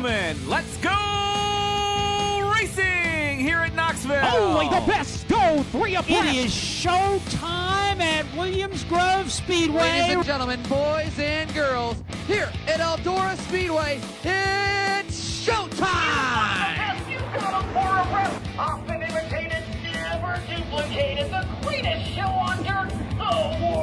[0.00, 4.24] gentlemen, let's go racing here at Knoxville.
[4.34, 6.24] Only the best go three abreast.
[6.24, 9.80] It is show time at Williams Grove Speedway.
[9.80, 16.78] Ladies and gentlemen, boys and girls, here at Eldora Speedway, it's showtime!
[18.58, 23.79] Often imitated, never duplicated, the greatest show on dirt, the world of outlaws.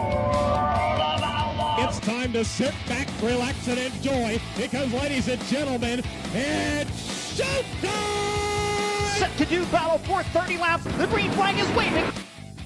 [1.80, 6.02] It's time to sit back, relax, and enjoy because, ladies and gentlemen,
[6.34, 9.18] it's showtime!
[9.20, 10.86] Set to do battle for 30 laps.
[10.98, 12.12] The green flag is waving.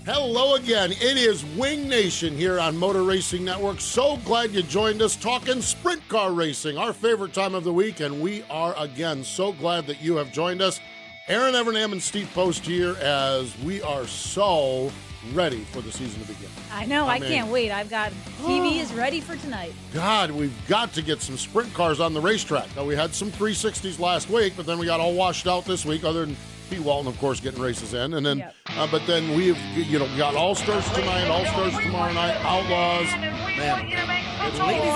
[0.06, 0.94] Hello again.
[0.94, 3.82] It is Wing Nation here on Motor Racing Network.
[3.82, 8.00] So glad you joined us talking sprint car racing, our favorite time of the week,
[8.00, 10.80] and we are again so glad that you have joined us.
[11.28, 14.90] Erin Evernham and Steve Post here as we are so
[15.34, 16.50] ready for the season to begin.
[16.74, 17.08] I know.
[17.08, 17.72] I, mean, can't wait.
[17.72, 19.74] I've got TV is ready for tonight.
[19.94, 22.68] God, we've got to get some sprint cars on the racetrack.
[22.76, 25.86] Now, we had some 360s last week, but then we got all washed out this
[25.86, 26.36] week, other than
[26.70, 28.14] Pete Walton, of course, getting races in.
[28.14, 28.56] And then, Yep.
[28.78, 33.12] uh, but then we've, you know, got All Stars tonight, All Stars tomorrow night, Outlaws.
[33.58, 33.90] Man,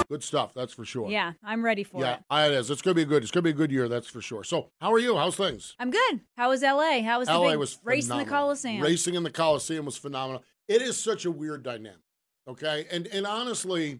[0.10, 1.10] good stuff, that's for sure.
[1.10, 2.20] Yeah, I'm ready for it.
[2.30, 2.54] Yeah, it.
[2.54, 2.70] is.
[2.70, 3.24] It's gonna be good.
[3.24, 4.44] It's gonna be a good year, that's for sure.
[4.44, 5.16] So, how are you?
[5.16, 5.76] How's things?
[5.80, 6.22] I'm good.
[6.38, 7.02] How was LA?
[7.02, 8.26] How was the LA big was race in the.
[8.26, 8.82] Coliseum?
[8.82, 10.44] Racing in the Coliseum was phenomenal.
[10.68, 12.00] It is such a weird dynamic.
[12.48, 14.00] Okay, and and honestly,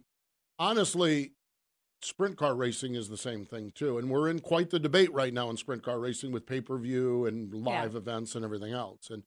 [0.60, 1.34] honestly,
[2.02, 3.98] sprint car racing is the same thing too.
[3.98, 6.78] And we're in quite the debate right now in sprint car racing with pay per
[6.78, 9.10] view and live events and everything else.
[9.10, 9.24] And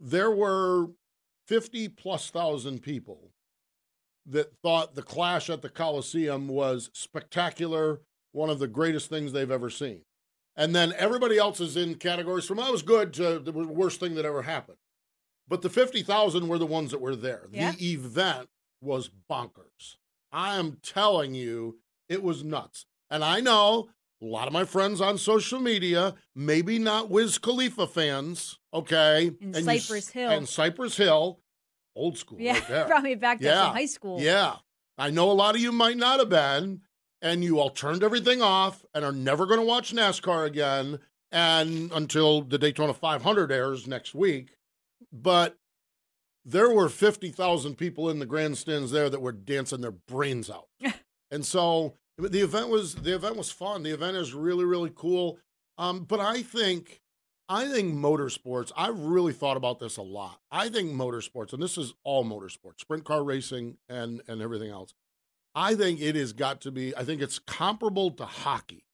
[0.00, 0.88] there were
[1.46, 3.30] fifty plus thousand people
[4.26, 8.00] that thought the clash at the Coliseum was spectacular,
[8.32, 10.02] one of the greatest things they've ever seen.
[10.56, 14.00] And then everybody else is in categories from oh, I was good to the worst
[14.00, 14.78] thing that ever happened.
[15.48, 17.48] But the 50,000 were the ones that were there.
[17.50, 17.72] Yeah.
[17.72, 18.48] The event
[18.80, 19.96] was bonkers.
[20.32, 22.86] I am telling you, it was nuts.
[23.10, 23.88] And I know
[24.22, 29.32] a lot of my friends on social media, maybe not Wiz Khalifa fans, okay?
[29.40, 30.30] In and you Cypress Hill.
[30.30, 31.40] And Cypress Hill,
[31.96, 32.40] old school.
[32.40, 32.86] yeah, right there.
[32.86, 33.72] brought me back to Yeah.
[33.72, 34.20] high school.
[34.20, 34.56] Yeah.
[34.98, 36.82] I know a lot of you might not have been,
[37.20, 40.98] and you all turned everything off and are never going to watch NASCAR again
[41.32, 44.56] and until the Daytona 500 airs next week.
[45.12, 45.56] But
[46.44, 50.68] there were 50,000 people in the grandstands there that were dancing their brains out.
[51.30, 53.82] and so the event was the event was fun.
[53.82, 55.38] The event is really really cool.
[55.78, 57.00] Um, but I think
[57.48, 58.72] I think motorsports.
[58.76, 60.40] I've really thought about this a lot.
[60.50, 64.94] I think motorsports, and this is all motorsports, sprint car racing, and and everything else.
[65.54, 66.96] I think it has got to be.
[66.96, 68.86] I think it's comparable to hockey.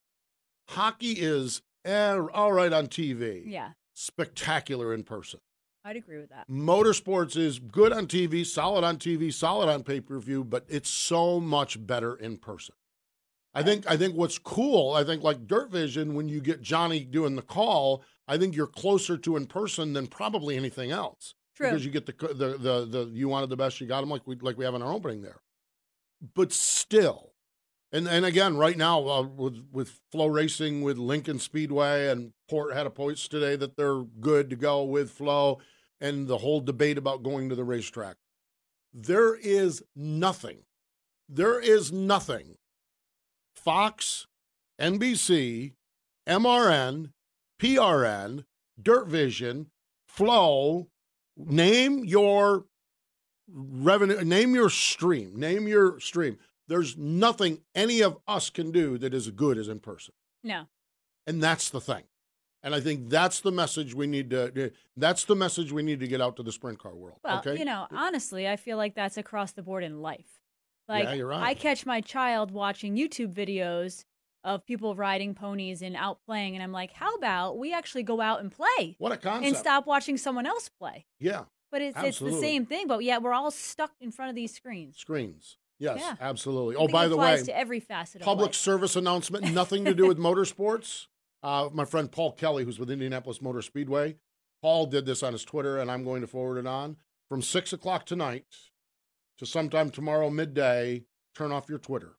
[0.68, 5.40] Hockey is eh, all right on TV, Yeah, spectacular in person.
[5.84, 6.48] I'd agree with that.
[6.48, 10.90] Motorsports is good on TV, solid on TV, solid on pay per view, but it's
[10.90, 12.74] so much better in person.
[13.54, 17.00] I think I think what's cool, I think like Dirt Vision, when you get Johnny
[17.04, 21.34] doing the call, I think you're closer to in person than probably anything else.
[21.56, 21.66] True.
[21.66, 24.24] Because you get the the the, the you wanted the best, you got them like
[24.24, 25.40] we like we have in our opening there.
[26.34, 27.32] But still,
[27.90, 32.72] and and again, right now uh, with with Flow Racing with Lincoln Speedway and Port
[32.72, 35.58] had a post today that they're good to go with Flow,
[36.00, 38.14] and the whole debate about going to the racetrack.
[38.94, 40.62] There is nothing.
[41.28, 42.58] There is nothing.
[43.56, 44.26] Fox,
[44.80, 45.72] NBC,
[46.28, 47.10] MRN,
[47.60, 48.44] PRN,
[48.80, 49.66] Dirt Vision,
[50.06, 50.88] Flow,
[51.36, 52.64] name your
[53.48, 56.38] revenue, name your stream, name your stream.
[56.68, 60.14] There's nothing any of us can do that is as good as in person.
[60.42, 60.64] No,
[61.26, 62.04] And that's the thing.
[62.62, 64.70] And I think that's the message we need to.
[64.96, 67.18] That's the message we need to get out to the sprint car world.
[67.24, 67.58] Well, okay?
[67.58, 70.40] you know, honestly, I feel like that's across the board in life.
[70.88, 71.42] Like, Yeah, you're right.
[71.42, 74.04] I catch my child watching YouTube videos
[74.44, 78.20] of people riding ponies and out playing, and I'm like, how about we actually go
[78.20, 79.46] out and play what a concept!
[79.46, 81.06] and stop watching someone else play?
[81.18, 82.86] Yeah, But it's it's the same thing.
[82.86, 84.96] But yeah, we're all stuck in front of these screens.
[84.96, 85.56] screens.
[85.78, 86.16] Yes, Yeah.
[86.20, 86.76] absolutely.
[86.76, 90.06] I Oh, by the way, to every facet of public service announcement, nothing to do
[90.06, 91.06] with motorsports.
[91.42, 94.16] Uh, my friend Paul Kelly, who's with Indianapolis Motor Speedway,
[94.60, 96.96] Paul did this on his Twitter, and I'm going to forward it on.
[97.30, 98.44] From six o'clock tonight
[99.38, 101.04] to sometime tomorrow midday,
[101.34, 102.16] turn off your Twitter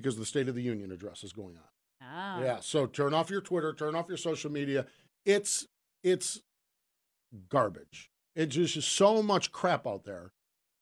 [0.00, 1.62] because the State of the Union address is going on.
[2.02, 2.40] Ah.
[2.40, 4.86] Yeah, so turn off your Twitter, turn off your social media.
[5.24, 5.66] It's
[6.02, 6.40] it's
[7.48, 8.10] garbage.
[8.34, 10.32] It's just so much crap out there.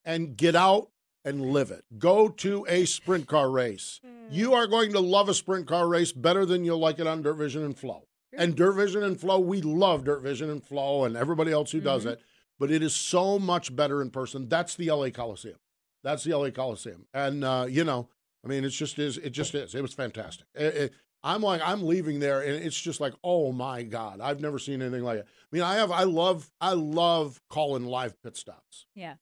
[0.04, 0.88] And get out
[1.24, 1.84] and live it.
[1.98, 4.00] Go to a sprint car race.
[4.30, 7.20] You are going to love a sprint car race better than you'll like it on
[7.20, 8.04] Dirt Vision and Flow.
[8.32, 11.80] And Dirt Vision and Flow, we love Dirt Vision and Flow and everybody else who
[11.80, 12.20] does it,
[12.58, 14.48] but it is so much better in person.
[14.48, 15.58] That's the LA Coliseum.
[16.02, 17.06] That's the LA Coliseum.
[17.12, 18.08] And uh, you know,
[18.44, 19.74] I mean, it's just is it just is.
[19.74, 20.46] It was fantastic.
[20.54, 20.92] It- it-
[21.24, 24.80] I'm like I'm leaving there, and it's just like, oh my god, I've never seen
[24.80, 25.26] anything like it.
[25.26, 29.14] I mean, I have, I love, I love calling live pit stops, Yeah.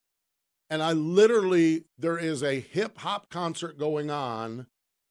[0.68, 4.66] and I literally there is a hip hop concert going on,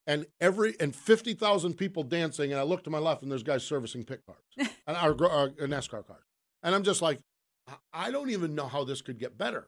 [0.06, 3.42] and every and fifty thousand people dancing, and I look to my left, and there's
[3.42, 6.24] guys servicing pit cars and our, our uh, NASCAR cars,
[6.62, 7.20] and I'm just like,
[7.68, 9.68] I- I don't even know how this could get better,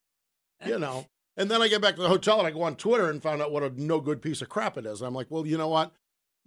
[0.63, 1.07] you know.
[1.37, 3.41] And then I get back to the hotel and I go on Twitter and find
[3.41, 5.01] out what a no good piece of crap it is.
[5.01, 5.93] I'm like, well, you know what?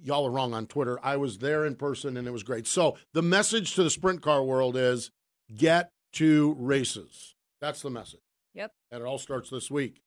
[0.02, 0.98] Y'all are wrong on Twitter.
[1.02, 2.66] I was there in person and it was great.
[2.66, 5.10] So the message to the sprint car world is
[5.54, 7.37] get to races.
[7.60, 8.20] That's the message.
[8.54, 8.72] Yep.
[8.90, 10.00] And it all starts this week.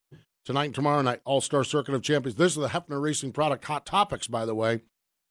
[0.44, 2.36] Tonight and tomorrow night, All Star Circuit of Champions.
[2.36, 4.82] This is the Hepfner Racing product hot topics, by the way.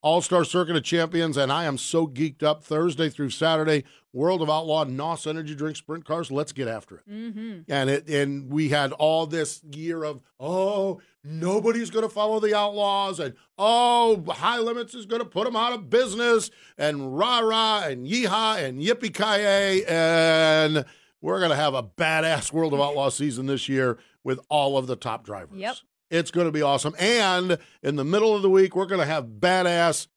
[0.04, 3.86] All Star Circuit of Champions, and I am so geeked up Thursday through Saturday.
[4.12, 6.30] World of Outlaw, NOS Energy Drink Sprint Cars.
[6.32, 7.60] Let's get after it Mm-hmm.
[7.68, 12.56] and it and we had all this year of oh nobody's going to follow the
[12.56, 17.40] outlaws and oh high limits is going to put them out of business and rah
[17.40, 20.86] rah and yeehaw and yippee ki and
[21.22, 24.86] we're going to have a badass world of outlaw season this year with all of
[24.86, 25.76] the top drivers Yep.
[26.14, 29.06] It's going to be awesome and in the middle of the week we're going to
[29.06, 30.08] have badass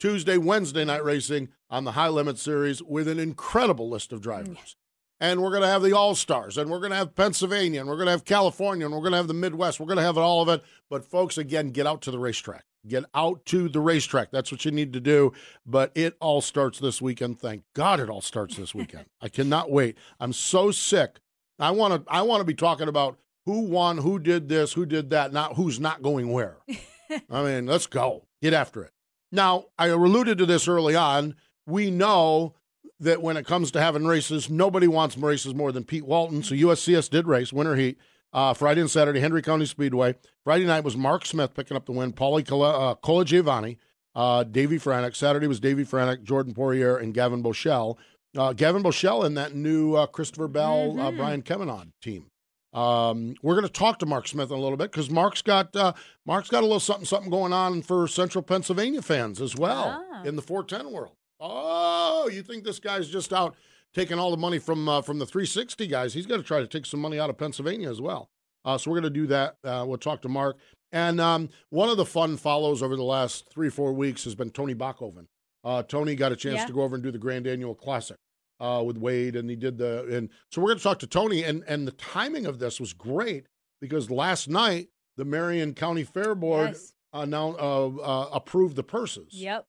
[0.00, 4.76] tuesday wednesday night racing on the high limit series with an incredible list of drivers
[5.20, 7.88] and we're going to have the All Stars, and we're going to have Pennsylvania, and
[7.88, 9.78] we're going to have California, and we're going to have the Midwest.
[9.78, 10.62] We're going to have all of it.
[10.90, 12.64] But, folks, again, get out to the racetrack.
[12.86, 14.30] Get out to the racetrack.
[14.30, 15.32] That's what you need to do.
[15.64, 17.40] But it all starts this weekend.
[17.40, 19.06] Thank God it all starts this weekend.
[19.22, 19.96] I cannot wait.
[20.20, 21.20] I'm so sick.
[21.58, 22.12] I want to.
[22.12, 25.56] I want to be talking about who won, who did this, who did that, not
[25.56, 26.58] who's not going where.
[27.30, 28.26] I mean, let's go.
[28.42, 28.92] Get after it.
[29.30, 31.34] Now, I alluded to this early on.
[31.66, 32.54] We know
[33.00, 36.42] that when it comes to having races, nobody wants races more than Pete Walton.
[36.42, 37.98] So USCS did race winter heat
[38.34, 40.16] uh, Friday and Saturday, Hendry County Speedway.
[40.42, 43.78] Friday night was Mark Smith picking up the win, Paulie Cola, uh, Cola Giovanni,
[44.14, 45.14] uh, Davey Franick.
[45.14, 47.96] Saturday was Davey Franick, Jordan Poirier, and Gavin Boschel.
[48.36, 52.26] Uh, Gavin Boschel in that new uh, Christopher Bell, uh, Brian Kemenod team.
[52.74, 55.74] Um, we're going to talk to Mark Smith in a little bit because Mark's got
[55.76, 55.92] uh,
[56.26, 60.22] Mark's got a little something something going on for Central Pennsylvania fans as well Ah.
[60.24, 61.14] in the 410 world.
[61.40, 63.54] Oh, you think this guy's just out
[63.92, 66.14] taking all the money from uh, from the 360 guys?
[66.14, 68.28] He's going to try to take some money out of Pennsylvania as well.
[68.64, 69.56] Uh, so we're going to do that.
[69.62, 70.56] Uh, we'll talk to Mark.
[70.90, 74.50] And um, one of the fun follows over the last three four weeks has been
[74.50, 75.26] Tony Bokhoven.
[75.62, 76.66] Uh, Tony got a chance Yeah.
[76.66, 78.16] to go over and do the Grand Annual Classic
[78.60, 80.06] uh, with Wade, and he did the.
[80.16, 81.42] And so we're going to talk to Tony.
[81.44, 83.46] And and the timing of this was great
[83.80, 86.92] because last night the Marion County Fair Board Yes.
[87.12, 89.28] uh, uh, approved the purses.
[89.32, 89.66] Yep.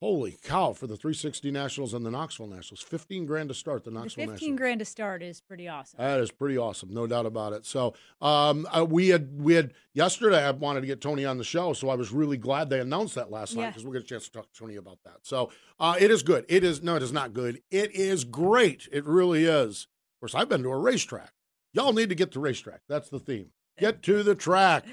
[0.00, 0.72] Holy cow!
[0.72, 4.24] For the 360 Nationals and the Knoxville Nationals, 15 grand to start the Knoxville.
[4.24, 4.58] The Knoxville 15 Nationals.
[4.58, 5.98] grand to start is pretty awesome.
[5.98, 7.66] That is pretty awesome, no doubt about it.
[7.66, 7.92] So,
[8.22, 10.42] um, uh, we had we had yesterday.
[10.42, 13.14] I wanted to get Tony on the show, so I was really glad they announced
[13.16, 15.18] that last night because we'll get a chance to talk to Tony about that.
[15.22, 16.46] So, uh, it is good.
[16.48, 17.60] It is no, it is not good.
[17.70, 18.88] It is great.
[18.90, 19.86] It really is.
[20.16, 21.32] Of course, I've been to a racetrack.
[21.74, 22.80] Y'all need to get to racetrack.
[22.88, 23.50] That's the theme.
[23.78, 24.84] Get to the track.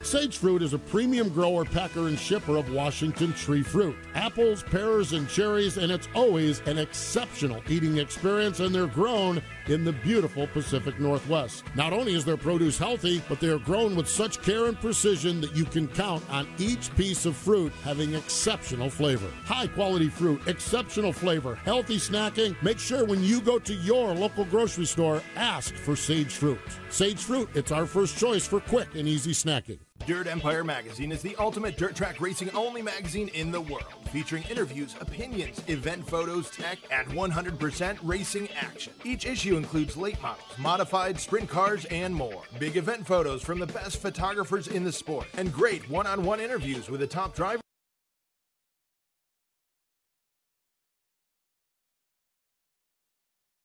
[0.04, 3.96] Sage Fruit is a premium grower, packer, and shipper of Washington tree fruit.
[4.14, 9.82] Apples, pears, and cherries, and it's always an exceptional eating experience, and they're grown in
[9.82, 11.64] the beautiful Pacific Northwest.
[11.74, 15.40] Not only is their produce healthy, but they are grown with such care and precision
[15.40, 19.30] that you can count on each piece of fruit having exceptional flavor.
[19.46, 22.60] High quality fruit, exceptional flavor, healthy snacking.
[22.62, 26.60] Make sure when you go to your local grocery store, ask for Sage Fruit.
[26.90, 29.78] Sage Fruit, it's our first choice for quick and easy snacking.
[30.06, 34.42] Dirt Empire Magazine is the ultimate dirt track racing only magazine in the world, featuring
[34.50, 38.92] interviews, opinions, event photos, tech, and 100% racing action.
[39.02, 42.42] Each issue includes late models, modified sprint cars, and more.
[42.58, 46.38] Big event photos from the best photographers in the sport, and great one on one
[46.38, 47.62] interviews with the top drivers.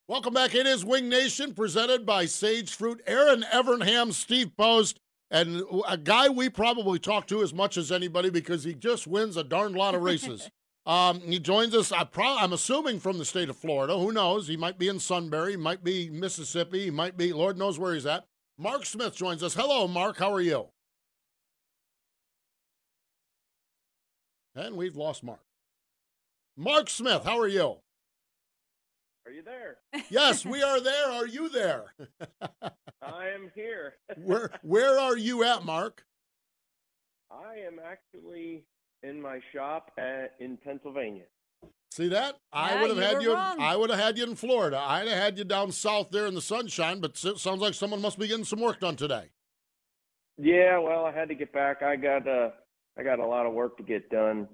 [0.07, 0.55] Welcome back.
[0.55, 3.01] It is Wing Nation presented by Sage Fruit.
[3.05, 4.99] Erin Evernham, Steve Post,
[5.31, 9.37] and a guy we probably talk to as much as anybody because he just wins
[9.37, 10.49] a darn lot of races.
[10.85, 13.97] um, he joins us, I I'm assuming, from the state of Florida.
[13.97, 14.47] Who knows?
[14.47, 17.93] He might be in Sunbury, he might be Mississippi, he might be, Lord knows where
[17.93, 18.25] he's at.
[18.57, 19.53] Mark Smith joins us.
[19.53, 20.17] Hello, Mark.
[20.17, 20.67] How are you?
[24.55, 25.39] And we've lost Mark.
[26.57, 27.77] Mark Smith, how are you?
[29.25, 29.77] Are you there?
[30.09, 31.11] Yes, we are there.
[31.11, 31.93] Are you there?
[33.01, 33.93] I am here.
[34.17, 36.05] where where are you at, Mark?
[37.31, 38.63] I am actually
[39.03, 41.25] in my shop at, in Pennsylvania.
[41.91, 42.37] See that?
[42.53, 43.33] I would have you had you.
[43.33, 43.59] wrong.
[43.59, 44.79] I would have had you in Florida.
[44.79, 46.99] I'd have had you down south there in the sunshine.
[46.99, 49.29] But it sounds like someone must be getting some work done today.
[50.37, 51.81] Yeah, well, I had to get back.
[51.83, 52.49] I got uh,
[52.97, 54.47] I got a lot of work to get done,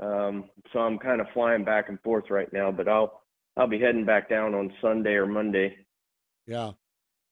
[0.00, 2.70] um, so I'm kind of flying back and forth right now.
[2.70, 3.22] But I'll
[3.56, 5.76] I'll be heading back down on Sunday or Monday.
[6.46, 6.72] Yeah.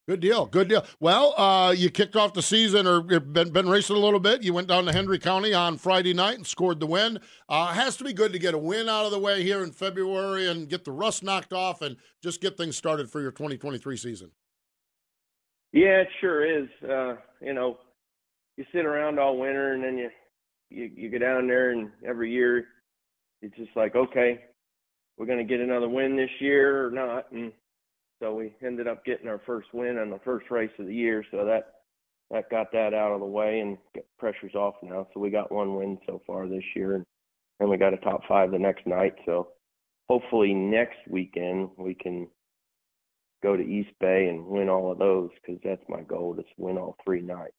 [0.07, 0.45] Good deal.
[0.45, 0.85] Good deal.
[1.01, 4.43] Well, uh, you kicked off the season or you've been, been racing a little bit.
[4.43, 7.19] You went down to Hendry County on Friday night and scored the win.
[7.49, 9.65] Uh, it has to be good to get a win out of the way here
[9.65, 13.31] in February and get the rust knocked off and just get things started for your
[13.31, 14.31] 2023 season.
[15.73, 16.69] Yeah, it sure is.
[16.83, 17.79] Uh, you know,
[18.59, 20.11] you sit around all winter and then you
[20.71, 22.67] you you go down there and every year
[23.41, 24.41] it's just like, okay,
[25.17, 27.53] we're going to get another win this year or not, and
[28.21, 31.25] so we ended up getting our first win on the first race of the year.
[31.31, 31.75] So that
[32.31, 33.77] that got that out of the way and
[34.19, 35.07] pressure's off now.
[35.13, 37.05] So we got one win so far this year, and,
[37.61, 39.15] and we got a top five the next night.
[39.27, 39.49] So
[40.09, 42.29] hopefully next weekend we can
[43.43, 46.79] go to East Bay and win all of those because that's my goal to win
[46.79, 47.53] all three nights.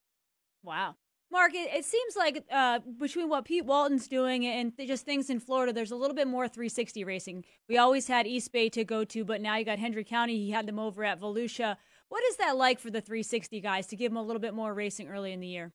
[0.63, 0.95] Wow.
[1.35, 5.29] Mark, it, it seems like uh, between what Pete Walton's doing and th- just things
[5.29, 7.43] in Florida, there's a little bit more 360 racing.
[7.67, 10.37] We always had East Bay to go to, but now you got Hendry County.
[10.37, 11.75] He had them over at Volusia.
[12.07, 14.73] What is that like for the 360 guys to give them a little bit more
[14.73, 15.73] racing early in the year?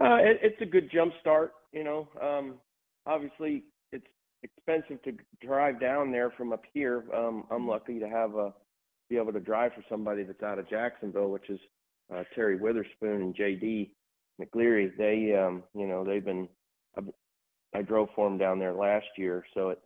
[0.00, 1.50] Uh, it, it's a good jump start.
[1.72, 2.54] You know, um,
[3.06, 4.06] obviously it's
[4.44, 5.14] expensive to
[5.44, 7.06] drive down there from up here.
[7.12, 8.54] Um, I'm lucky to have a
[9.10, 11.58] be able to drive for somebody that's out of Jacksonville, which is
[12.12, 13.90] uh, Terry Witherspoon and JD
[14.40, 14.96] McLeary.
[14.96, 16.48] They, um, you know, they've been.
[16.96, 17.02] I,
[17.76, 19.78] I drove for them down there last year, so it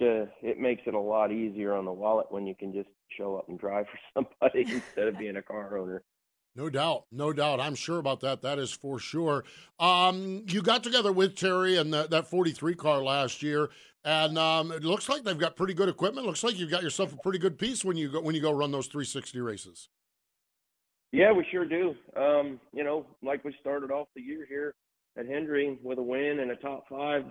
[0.00, 3.36] uh, it makes it a lot easier on the wallet when you can just show
[3.36, 6.02] up and drive for somebody instead of being a car owner.
[6.54, 7.60] No doubt, no doubt.
[7.60, 8.42] I'm sure about that.
[8.42, 9.44] That is for sure.
[9.78, 13.70] Um, you got together with Terry and that, that 43 car last year,
[14.04, 16.26] and um, it looks like they've got pretty good equipment.
[16.26, 18.52] Looks like you've got yourself a pretty good piece when you go when you go
[18.52, 19.88] run those 360 races.
[21.12, 21.94] Yeah, we sure do.
[22.16, 24.74] Um, you know, like we started off the year here
[25.18, 27.24] at Hendry with a win and a top five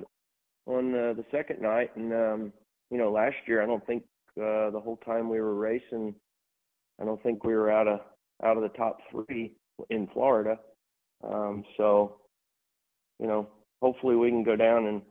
[0.67, 2.53] on uh, the second night, and um,
[2.91, 4.03] you know, last year I don't think
[4.37, 6.13] uh, the whole time we were racing,
[7.01, 8.01] I don't think we were out of
[8.43, 9.55] out of the top three
[9.89, 10.59] in Florida.
[11.23, 12.17] Um, so,
[13.19, 13.47] you know,
[13.81, 15.01] hopefully we can go down and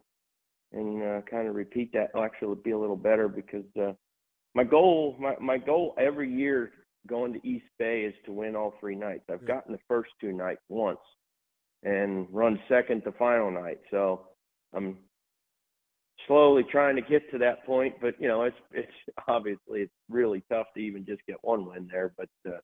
[0.72, 2.10] and uh, kind of repeat that.
[2.14, 3.92] It'll actually be a little better because uh,
[4.54, 6.70] my goal, my my goal every year
[7.06, 9.24] going to East Bay is to win all three nights.
[9.30, 10.98] I've gotten the first two nights once
[11.82, 13.80] and run second the final night.
[13.90, 14.28] So
[14.74, 14.98] I'm
[16.26, 18.92] slowly trying to get to that point, but you know, it's it's
[19.28, 22.58] obviously it's really tough to even just get one win there, but uh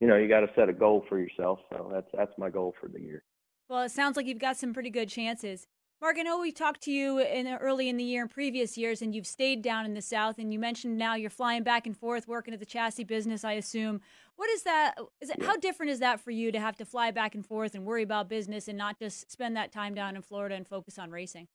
[0.00, 1.60] you know, you got to set a goal for yourself.
[1.70, 3.22] So that's that's my goal for the year.
[3.68, 5.66] Well, it sounds like you've got some pretty good chances.
[6.00, 9.00] Mark, I know we talked to you in early in the year in previous years,
[9.00, 10.38] and you've stayed down in the South.
[10.38, 13.44] And you mentioned now you're flying back and forth, working at the chassis business.
[13.44, 14.00] I assume.
[14.36, 14.96] What is that?
[15.20, 17.74] Is it how different is that for you to have to fly back and forth
[17.74, 20.98] and worry about business and not just spend that time down in Florida and focus
[20.98, 21.48] on racing?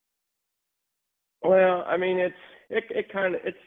[1.43, 2.36] Well, I mean, it's
[2.69, 3.58] it it kind of it's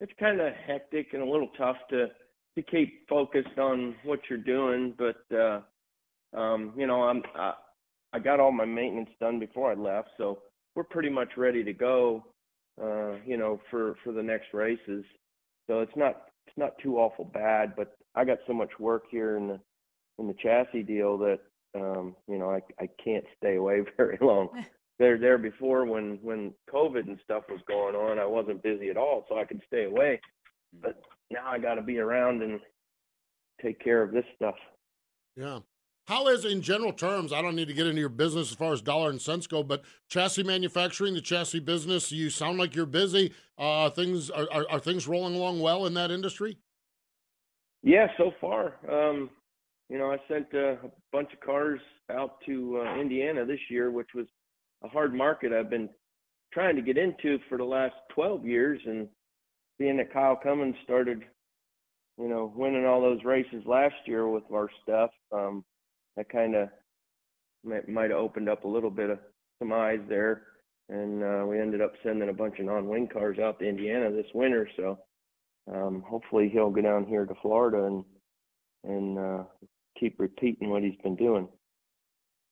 [0.00, 2.06] it's kind of hectic and a little tough to
[2.56, 5.60] to keep focused on what you're doing, but uh
[6.34, 7.52] um you know, I'm I,
[8.12, 10.42] I got all my maintenance done before I left, so
[10.74, 12.24] we're pretty much ready to go
[12.80, 15.04] uh you know for for the next races.
[15.66, 19.36] So it's not it's not too awful bad, but I got so much work here
[19.36, 19.60] in the
[20.18, 21.40] in the chassis deal that
[21.74, 24.48] um you know I I can't stay away very long.
[24.98, 28.96] there there before when when COVID and stuff was going on, I wasn't busy at
[28.96, 30.20] all, so I could stay away.
[30.82, 31.00] But
[31.30, 32.60] now I got to be around and
[33.62, 34.54] take care of this stuff.
[35.36, 35.60] Yeah.
[36.08, 38.72] How is, in general terms, I don't need to get into your business as far
[38.72, 42.86] as dollar and cents go, but chassis manufacturing, the chassis business, you sound like you're
[42.86, 43.34] busy.
[43.58, 46.56] Uh, things are, are, are things rolling along well in that industry?
[47.82, 48.76] Yeah, so far.
[48.90, 49.28] Um,
[49.90, 50.78] you know, I sent a
[51.12, 54.26] bunch of cars out to uh, Indiana this year, which was
[54.82, 55.90] a hard market I've been
[56.54, 58.80] trying to get into for the last 12 years.
[58.86, 59.08] And
[59.78, 61.22] being that Kyle Cummins started,
[62.16, 65.62] you know, winning all those races last year with our stuff, um,
[66.18, 66.68] that kind of
[67.64, 69.20] might, have opened up a little bit of
[69.60, 70.42] some eyes there.
[70.88, 74.26] And uh, we ended up sending a bunch of non-wing cars out to Indiana this
[74.34, 74.68] winter.
[74.76, 74.98] So
[75.72, 78.04] um, hopefully he'll go down here to Florida and
[78.84, 79.42] and uh,
[79.98, 81.48] keep repeating what he's been doing.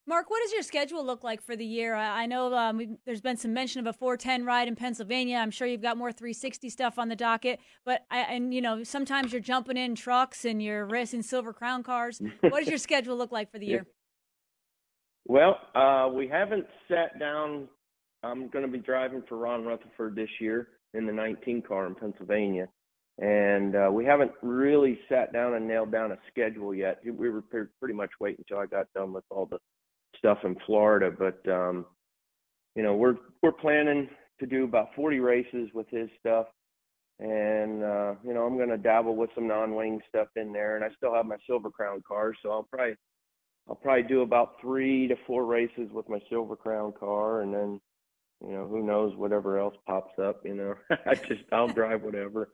[0.09, 1.93] Mark, what does your schedule look like for the year?
[1.93, 5.35] I, I know um, there's been some mention of a 410 ride in Pennsylvania.
[5.35, 8.83] I'm sure you've got more 360 stuff on the docket, but I, and you know
[8.83, 12.21] sometimes you're jumping in trucks and you're racing Silver Crown cars.
[12.39, 13.85] what does your schedule look like for the year?
[15.25, 17.67] Well, uh, we haven't sat down.
[18.23, 21.95] I'm going to be driving for Ron Rutherford this year in the 19 car in
[21.95, 22.69] Pennsylvania,
[23.19, 26.99] and uh, we haven't really sat down and nailed down a schedule yet.
[27.03, 29.57] We were pretty much waiting until I got done with all the
[30.17, 31.85] stuff in Florida, but um,
[32.75, 34.09] you know, we're we're planning
[34.39, 36.47] to do about 40 races with his stuff,
[37.19, 40.89] and uh, you know, I'm to dabble with some non-wing stuff in there, and I
[40.95, 42.95] still have my Silver Crown car, so I'll probably
[43.67, 47.81] I'll probably do about three to four races with my Silver Crown car, and then
[48.45, 50.45] you know, who knows whatever else pops up.
[50.45, 50.75] You know,
[51.05, 52.49] I just I'll drive whatever.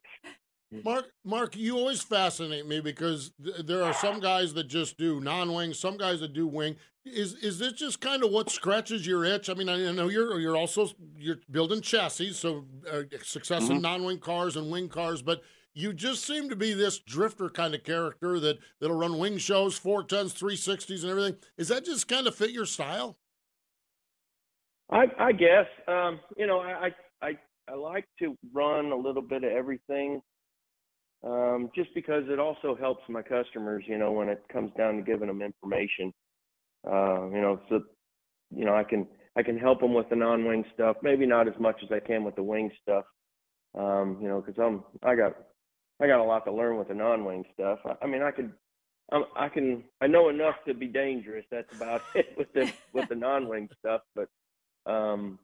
[0.84, 5.20] Mark, Mark, you always fascinate me because th- there are some guys that just do
[5.20, 6.76] non-wing, some guys that do wing.
[7.06, 9.50] Is is this just kind of what scratches your itch?
[9.50, 13.74] I mean, I know you're you're also you're building chassis, so uh, success mm-hmm.
[13.74, 15.42] in non-wing cars and wing cars, but
[15.74, 19.78] you just seem to be this drifter kind of character that that'll run wing shows,
[19.78, 21.36] four tens, three sixties, and everything.
[21.58, 23.18] Is that just kind of fit your style?
[24.90, 26.90] I, I guess um, you know I,
[27.22, 30.22] I I like to run a little bit of everything
[31.24, 35.02] um, just because it also helps my customers, you know, when it comes down to
[35.02, 36.14] giving them information.
[36.86, 37.82] Uh, you know, so
[38.52, 41.54] you know, I can I can help them with the non-wing stuff, maybe not as
[41.60, 43.06] much as I can with the wing stuff.
[43.78, 45.36] Um, you know, because I'm I got
[46.02, 47.80] I got a lot to learn with the non-wing stuff.
[47.86, 48.52] I, I mean, I could
[49.12, 51.46] I'm, I can I know enough to be dangerous.
[51.50, 54.28] That's about it with the with the non-wing stuff, but
[54.92, 55.40] um,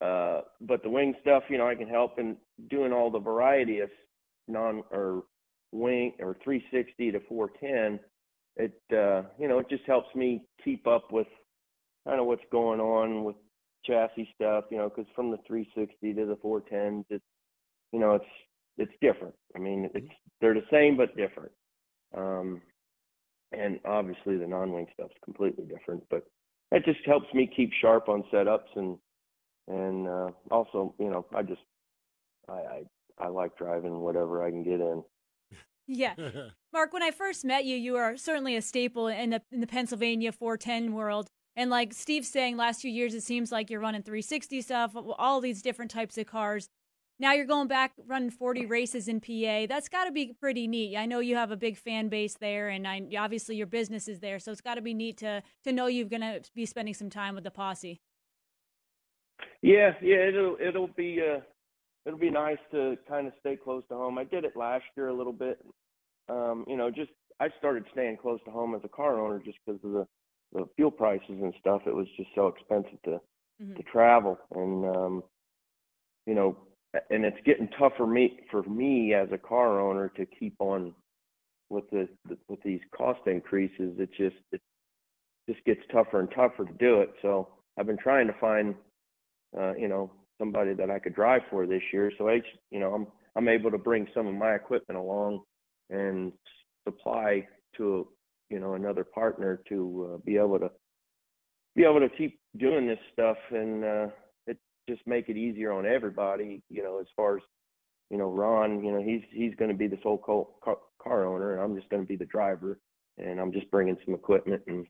[0.00, 2.36] uh, but the wing stuff, you know, I can help in
[2.70, 3.90] doing all the variety of
[4.48, 5.24] non or
[5.72, 8.00] wing or 360 to 410,
[8.56, 11.26] it uh, you know it just helps me keep up with
[12.06, 13.36] kind of what's going on with
[13.84, 14.64] chassis stuff.
[14.70, 17.24] You know, because from the 360 to the 410s, it's
[17.92, 18.24] you know it's
[18.78, 19.34] it's different.
[19.54, 20.06] I mean, it's
[20.40, 21.52] they're the same but different.
[22.16, 22.62] Um,
[23.52, 26.24] and obviously the non-wing stuff's completely different, but
[26.72, 28.98] it just helps me keep sharp on setups and
[29.68, 31.60] and uh, also you know I just
[32.48, 32.82] I, I
[33.18, 35.02] I like driving whatever I can get in.
[35.86, 36.14] Yeah.
[36.72, 39.66] Mark, when I first met you, you are certainly a staple in the in the
[39.66, 41.28] Pennsylvania 410 world.
[41.54, 45.40] And like Steve's saying, last few years it seems like you're running 360 stuff, all
[45.40, 46.68] these different types of cars.
[47.18, 49.64] Now you're going back running 40 races in PA.
[49.66, 50.98] That's got to be pretty neat.
[50.98, 54.20] I know you have a big fan base there, and I, obviously your business is
[54.20, 56.92] there, so it's got to be neat to to know you're going to be spending
[56.92, 58.02] some time with the posse.
[59.62, 61.40] Yeah, yeah, it'll it'll be uh,
[62.06, 64.16] it'll be nice to kind of stay close to home.
[64.16, 65.58] I did it last year a little bit.
[66.28, 69.58] Um, you know, just I started staying close to home as a car owner just
[69.66, 70.06] because of the
[70.52, 71.82] the fuel prices and stuff.
[71.86, 73.20] It was just so expensive to
[73.62, 73.74] mm-hmm.
[73.74, 75.22] to travel, and um,
[76.26, 76.56] you know,
[77.10, 80.94] and it's getting tougher me for me as a car owner to keep on
[81.68, 83.94] with the, the with these cost increases.
[83.98, 84.60] It just it
[85.48, 87.12] just gets tougher and tougher to do it.
[87.22, 88.74] So I've been trying to find,
[89.58, 92.12] uh, you know, somebody that I could drive for this year.
[92.18, 95.42] So I, you know, I'm I'm able to bring some of my equipment along
[95.90, 96.32] and
[96.84, 97.46] supply
[97.76, 98.08] to
[98.50, 100.70] you know another partner to uh, be able to
[101.74, 104.06] be able to keep doing this stuff and uh
[104.46, 104.56] it
[104.88, 106.62] just make it easier on everybody.
[106.70, 107.42] You know, as far as
[108.10, 111.54] you know, Ron, you know, he's he's going to be the sole car, car owner,
[111.54, 112.78] and I'm just going to be the driver,
[113.18, 114.86] and I'm just bringing some equipment, and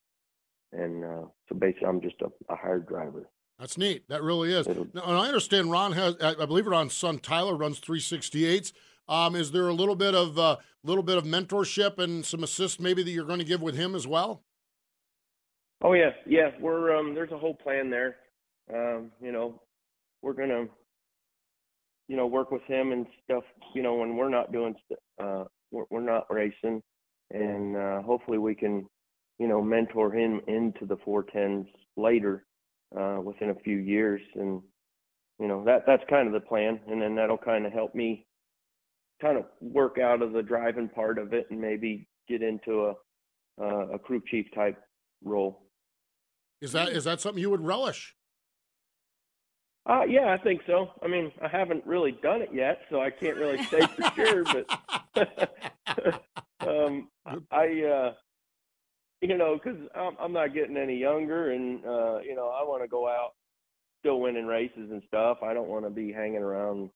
[0.72, 3.28] and uh, so basically, I'm just a, a hired driver.
[3.58, 4.08] That's neat.
[4.08, 4.66] That really is.
[4.66, 8.72] Now, and I understand Ron has, I believe Ron's son Tyler runs 368s.
[9.08, 12.42] Um, is there a little bit of a uh, little bit of mentorship and some
[12.42, 14.42] assist maybe that you're going to give with him as well?
[15.82, 16.50] Oh yeah, yeah.
[16.60, 18.16] We're um, there's a whole plan there.
[18.72, 19.60] Um, you know,
[20.22, 20.66] we're gonna
[22.08, 23.44] you know work with him and stuff.
[23.74, 24.74] You know, when we're not doing
[25.22, 26.82] uh, we're, we're not racing,
[27.30, 28.86] and uh, hopefully we can
[29.38, 31.66] you know mentor him into the 410s
[31.96, 32.44] later
[32.98, 34.62] uh, within a few years, and
[35.38, 38.26] you know that that's kind of the plan, and then that'll kind of help me
[39.20, 42.94] kind of work out of the driving part of it, and maybe get into a
[43.60, 44.78] uh, a crew chief type
[45.24, 45.62] role.
[46.60, 48.14] Is that is that something you would relish?
[49.88, 50.90] Uh, yeah, I think so.
[51.02, 54.44] I mean, I haven't really done it yet, so I can't really say for sure.
[54.44, 54.66] But
[56.66, 57.08] um,
[57.52, 58.12] I, uh,
[59.20, 62.82] you know, because I'm, I'm not getting any younger, and uh, you know, I want
[62.82, 63.32] to go out
[64.00, 65.38] still winning races and stuff.
[65.42, 66.90] I don't want to be hanging around,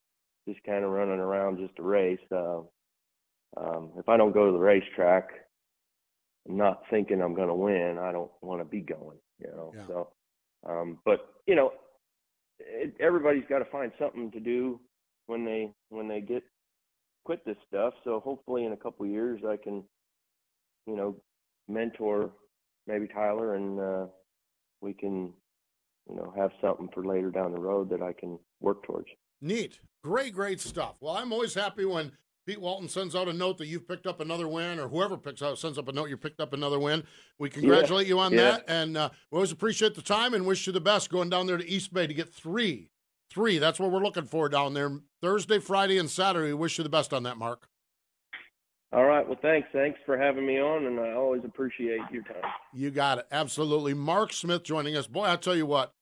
[0.48, 2.20] just kind of running around just to race.
[2.30, 2.60] Uh,
[3.56, 5.28] um, if I don't go to the racetrack,
[6.46, 9.18] not thinking I'm going to win, I don't want to be going.
[9.38, 9.86] You know, yeah.
[9.86, 10.08] so.
[10.68, 11.72] Um, but you know,
[12.58, 14.78] it, everybody's got to find something to do
[15.26, 16.42] when they when they get
[17.24, 17.94] quit this stuff.
[18.04, 19.82] So hopefully, in a couple of years, I can,
[20.86, 21.16] you know,
[21.70, 22.30] mentor
[22.86, 24.06] maybe Tyler, and uh,
[24.80, 25.32] we can,
[26.08, 29.08] you know, have something for later down the road that I can work towards.
[29.40, 30.96] Neat, great, great stuff.
[31.00, 32.12] Well, I'm always happy when
[32.46, 35.42] Pete Walton sends out a note that you've picked up another win, or whoever picks
[35.42, 37.04] out sends up a note you picked up another win.
[37.38, 38.38] We congratulate yeah, you on yeah.
[38.38, 41.46] that, and uh, we always appreciate the time and wish you the best going down
[41.46, 42.90] there to East Bay to get three,
[43.30, 43.58] three.
[43.58, 44.98] That's what we're looking for down there.
[45.22, 46.48] Thursday, Friday, and Saturday.
[46.48, 47.69] We wish you the best on that, Mark.
[48.92, 49.26] All right.
[49.26, 49.68] Well, thanks.
[49.72, 52.42] Thanks for having me on, and I always appreciate your time.
[52.74, 53.26] You got it.
[53.30, 53.94] Absolutely.
[53.94, 55.06] Mark Smith joining us.
[55.06, 55.94] Boy, I tell you what,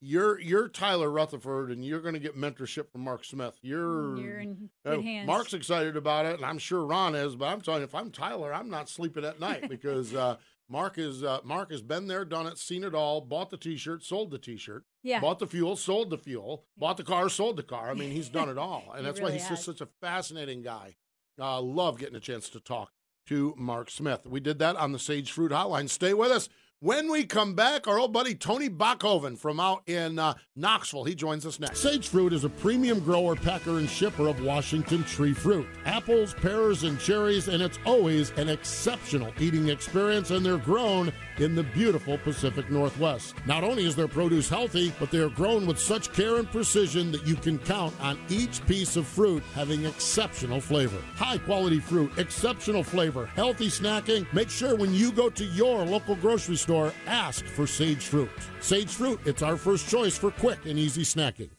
[0.00, 3.58] you're you're Tyler Rutherford, and you're going to get mentorship from Mark Smith.
[3.62, 5.26] You're, you're in good uh, hands.
[5.26, 7.36] Mark's excited about it, and I'm sure Ron is.
[7.36, 10.36] But I'm telling you, if I'm Tyler, I'm not sleeping at night because uh,
[10.68, 13.20] Mark is uh, Mark has been there, done it, seen it all.
[13.20, 14.84] Bought the T-shirt, sold the T-shirt.
[15.02, 15.20] Yeah.
[15.20, 16.64] Bought the fuel, sold the fuel.
[16.76, 17.90] Bought the car, sold the car.
[17.90, 19.58] I mean, he's done it all, and that's really why he's has.
[19.58, 20.96] just such a fascinating guy.
[21.38, 22.92] Uh, love getting a chance to talk
[23.26, 24.26] to Mark Smith.
[24.26, 25.88] We did that on the Sage Fruit Hotline.
[25.88, 26.48] Stay with us.
[26.80, 31.16] When we come back, our old buddy Tony Bokhoven from out in uh, Knoxville, he
[31.16, 31.80] joins us next.
[31.80, 35.66] Sage Fruit is a premium grower, packer, and shipper of Washington tree fruit.
[35.86, 41.54] Apples, pears, and cherries, and it's always an exceptional eating experience, and they're grown in
[41.54, 43.34] the beautiful Pacific Northwest.
[43.46, 47.12] Not only is their produce healthy, but they are grown with such care and precision
[47.12, 51.00] that you can count on each piece of fruit having exceptional flavor.
[51.16, 54.32] High quality fruit, exceptional flavor, healthy snacking.
[54.32, 58.30] Make sure when you go to your local grocery store, ask for Sage Fruit.
[58.60, 61.57] Sage Fruit, it's our first choice for quick and easy snacking.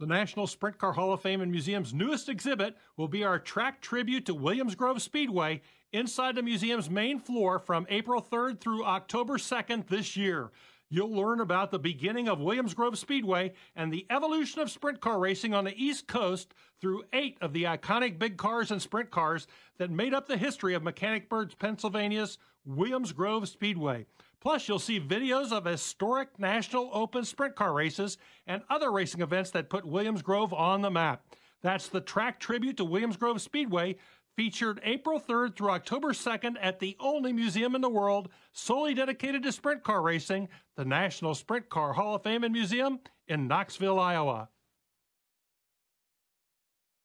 [0.00, 3.82] The National Sprint Car Hall of Fame and Museum's newest exhibit will be our track
[3.82, 5.60] tribute to Williams Grove Speedway
[5.92, 10.52] inside the museum's main floor from April 3rd through October 2nd this year.
[10.88, 15.18] You'll learn about the beginning of Williams Grove Speedway and the evolution of sprint car
[15.18, 19.46] racing on the East Coast through eight of the iconic big cars and sprint cars
[19.76, 24.06] that made up the history of Mechanicsburg, Pennsylvania's Williams Grove Speedway.
[24.40, 29.50] Plus, you'll see videos of historic National Open sprint car races and other racing events
[29.50, 31.22] that put Williams Grove on the map.
[31.62, 33.96] That's the track tribute to Williams Grove Speedway
[34.36, 39.42] featured April 3rd through October 2nd at the only museum in the world solely dedicated
[39.42, 43.98] to sprint car racing, the National Sprint Car Hall of Fame and Museum in Knoxville,
[43.98, 44.48] Iowa.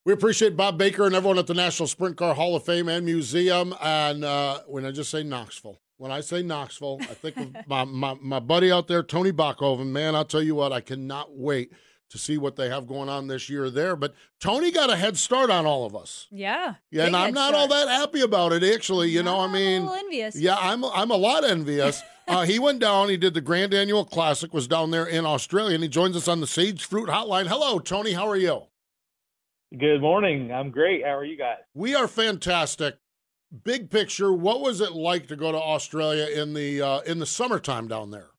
[0.06, 3.06] We appreciate Bob Baker and everyone at the National Sprint Car Hall of Fame and
[3.06, 3.74] Museum.
[3.82, 7.86] And uh, when I just say Knoxville, when I say Knoxville, I think of my,
[7.86, 9.88] my, my buddy out there, Tony Bokhoven.
[9.88, 11.72] Man, I'll tell you what, I cannot wait
[12.10, 13.96] to see what they have going on this year there.
[13.96, 16.28] But Tony got a head start on all of us.
[16.32, 16.76] Yeah.
[16.92, 17.56] Yeah, and I'm not start.
[17.56, 19.10] all that happy about it, actually.
[19.10, 20.36] You know, I mean, I'm a little envious.
[20.36, 22.02] Yeah, I'm, I'm a lot envious.
[22.28, 25.76] uh, he went down, he did the Grand Annual Classic, was down there in Australia,
[25.76, 27.48] and he joins us on the Sage Fruit Hotline.
[27.48, 28.14] Hello, Tony.
[28.14, 28.64] How are you?
[29.78, 30.52] Good morning.
[30.52, 31.04] I'm great.
[31.04, 31.58] How are you guys?
[31.74, 32.98] We are fantastic.
[33.64, 37.26] Big picture, what was it like to go to Australia in the uh, in the
[37.26, 38.30] summertime down there?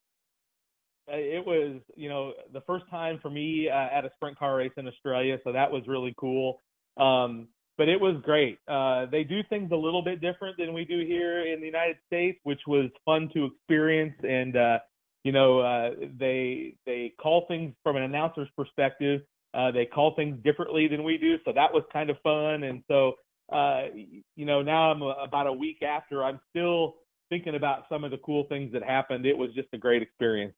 [1.10, 4.56] Uh, it was, you know, the first time for me uh, at a sprint car
[4.56, 6.60] race in Australia, so that was really cool.
[6.96, 8.58] Um, but it was great.
[8.66, 11.96] Uh, they do things a little bit different than we do here in the United
[12.06, 14.14] States, which was fun to experience.
[14.22, 14.78] And uh,
[15.24, 19.22] you know, uh, they they call things from an announcer's perspective.
[19.54, 22.62] Uh, they call things differently than we do, so that was kind of fun.
[22.64, 23.14] And so,
[23.52, 26.24] uh, you know, now I'm about a week after.
[26.24, 26.96] I'm still
[27.28, 29.26] thinking about some of the cool things that happened.
[29.26, 30.54] It was just a great experience.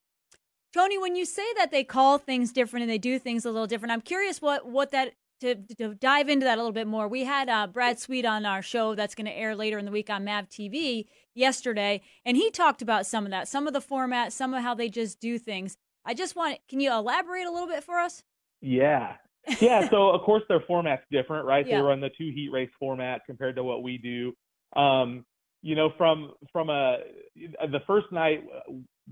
[0.73, 3.67] Tony, when you say that they call things different and they do things a little
[3.67, 7.09] different, I'm curious what what that to, to dive into that a little bit more.
[7.09, 9.91] We had uh, Brad Sweet on our show that's going to air later in the
[9.91, 13.81] week on Mav TV yesterday, and he talked about some of that, some of the
[13.81, 15.77] format, some of how they just do things.
[16.05, 18.25] I just want, can you elaborate a little bit for us?
[18.61, 19.17] Yeah.
[19.61, 19.89] Yeah.
[19.91, 21.67] so, of course, their format's different, right?
[21.67, 21.79] Yeah.
[21.79, 24.33] They run the two heat race format compared to what we do.
[24.81, 25.25] Um,
[25.63, 26.99] you know, from from a
[27.37, 28.45] the first night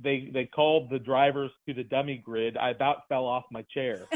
[0.01, 2.57] they they called the drivers to the dummy grid.
[2.57, 4.07] I about fell off my chair.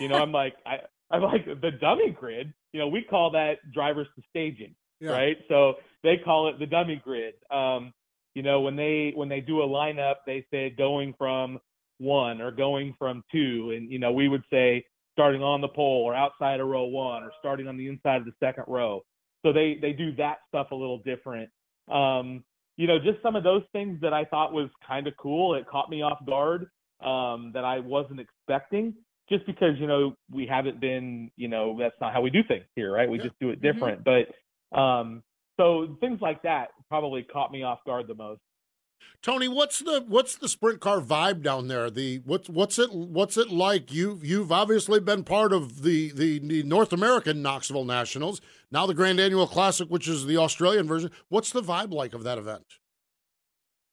[0.00, 0.78] You know, I'm like I
[1.10, 2.52] I'm like the dummy grid.
[2.72, 5.10] You know, we call that drivers to staging, Yeah.
[5.10, 5.36] right?
[5.48, 7.34] So they call it the dummy grid.
[7.50, 7.92] Um,
[8.34, 11.58] you know, when they when they do a lineup, they say going from
[11.98, 14.84] one or going from two, and you know, we would say
[15.20, 18.24] starting on the pole or outside of row one or starting on the inside of
[18.24, 19.04] the second row.
[19.44, 21.50] So they they do that stuff a little different.
[21.90, 22.42] Um,
[22.76, 25.54] you know, just some of those things that I thought was kind of cool.
[25.54, 26.70] It caught me off guard
[27.04, 28.94] um, that I wasn't expecting,
[29.28, 32.64] just because you know we haven't been, you know, that's not how we do things
[32.74, 33.08] here, right?
[33.08, 34.02] We just do it different.
[34.04, 35.22] But um,
[35.58, 38.40] so things like that probably caught me off guard the most.
[39.22, 41.90] Tony, what's the what's the sprint car vibe down there?
[41.90, 43.92] The what's what's it what's it like?
[43.92, 48.94] You you've obviously been part of the, the the North American Knoxville Nationals, now the
[48.94, 51.10] Grand Annual Classic, which is the Australian version.
[51.28, 52.64] What's the vibe like of that event?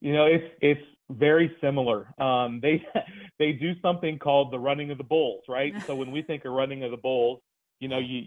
[0.02, 2.14] You know, it's it's very similar.
[2.22, 2.86] Um, they
[3.40, 5.74] they do something called the running of the bulls, right?
[5.86, 7.42] so when we think of running of the bulls,
[7.80, 8.20] you know, you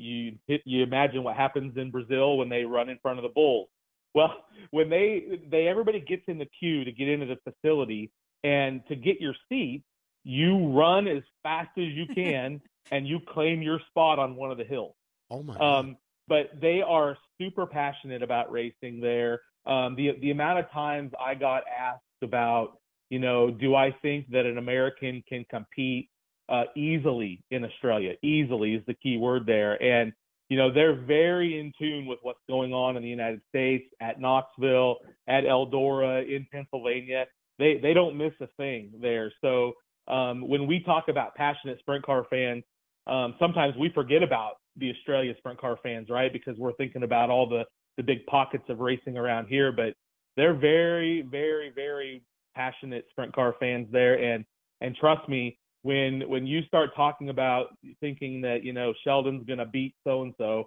[0.46, 3.68] you you imagine what happens in Brazil when they run in front of the bulls.
[4.14, 4.34] Well,
[4.70, 8.10] when they they everybody gets in the queue to get into the facility
[8.42, 9.82] and to get your seat,
[10.24, 14.58] you run as fast as you can and you claim your spot on one of
[14.58, 14.94] the hills.
[15.30, 15.56] Oh my!
[15.56, 15.96] Um,
[16.28, 19.40] but they are super passionate about racing there.
[19.66, 22.78] Um, the the amount of times I got asked about,
[23.10, 26.08] you know, do I think that an American can compete
[26.48, 28.14] uh, easily in Australia?
[28.22, 30.12] Easily is the key word there, and
[30.50, 34.20] you know they're very in tune with what's going on in the United States, at
[34.20, 34.96] Knoxville,
[35.28, 37.24] at Eldora, in Pennsylvania.
[37.58, 39.32] They they don't miss a thing there.
[39.40, 39.72] So
[40.08, 42.64] um, when we talk about passionate sprint car fans,
[43.06, 46.32] um, sometimes we forget about the Australia sprint car fans, right?
[46.32, 47.64] Because we're thinking about all the
[47.96, 49.94] the big pockets of racing around here, but
[50.36, 52.22] they're very, very, very
[52.54, 54.20] passionate sprint car fans there.
[54.20, 54.44] And
[54.80, 57.68] and trust me, when when you start talking about
[58.00, 60.66] thinking that you know Sheldon's going to beat so and so,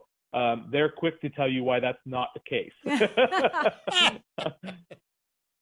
[0.71, 2.73] they're quick to tell you why that's not the case.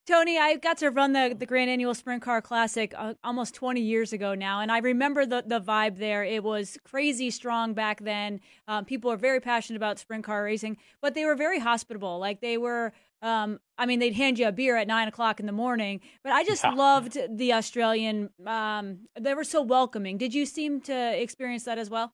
[0.08, 3.80] Tony, I got to run the, the Grand Annual Sprint Car Classic uh, almost 20
[3.80, 6.24] years ago now, and I remember the, the vibe there.
[6.24, 8.42] It was crazy strong back then.
[8.68, 12.18] Um, people were very passionate about sprint car racing, but they were very hospitable.
[12.18, 15.46] Like they were, um, I mean, they'd hand you a beer at nine o'clock in
[15.46, 16.02] the morning.
[16.24, 16.74] But I just Yeah.
[16.74, 18.30] loved the Australian.
[18.46, 20.18] Um, they were so welcoming.
[20.18, 22.14] Did you seem to experience that as well?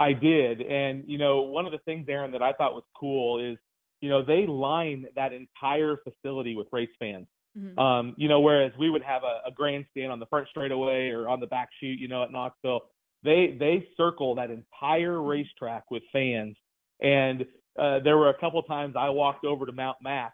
[0.00, 0.62] I did.
[0.62, 3.58] And, you know, one of the things, Erin, that I thought was cool is,
[4.00, 7.26] you know, they line that entire facility with race fans.
[7.76, 11.28] Um, you know, whereas we would have a, a grandstand on the front straightaway or
[11.28, 12.82] on the back chute, you know, at Knoxville,
[13.24, 16.56] they they circle that entire racetrack with fans.
[17.02, 17.46] And
[17.78, 20.32] uh, there were a couple times I walked over to Mount Mac,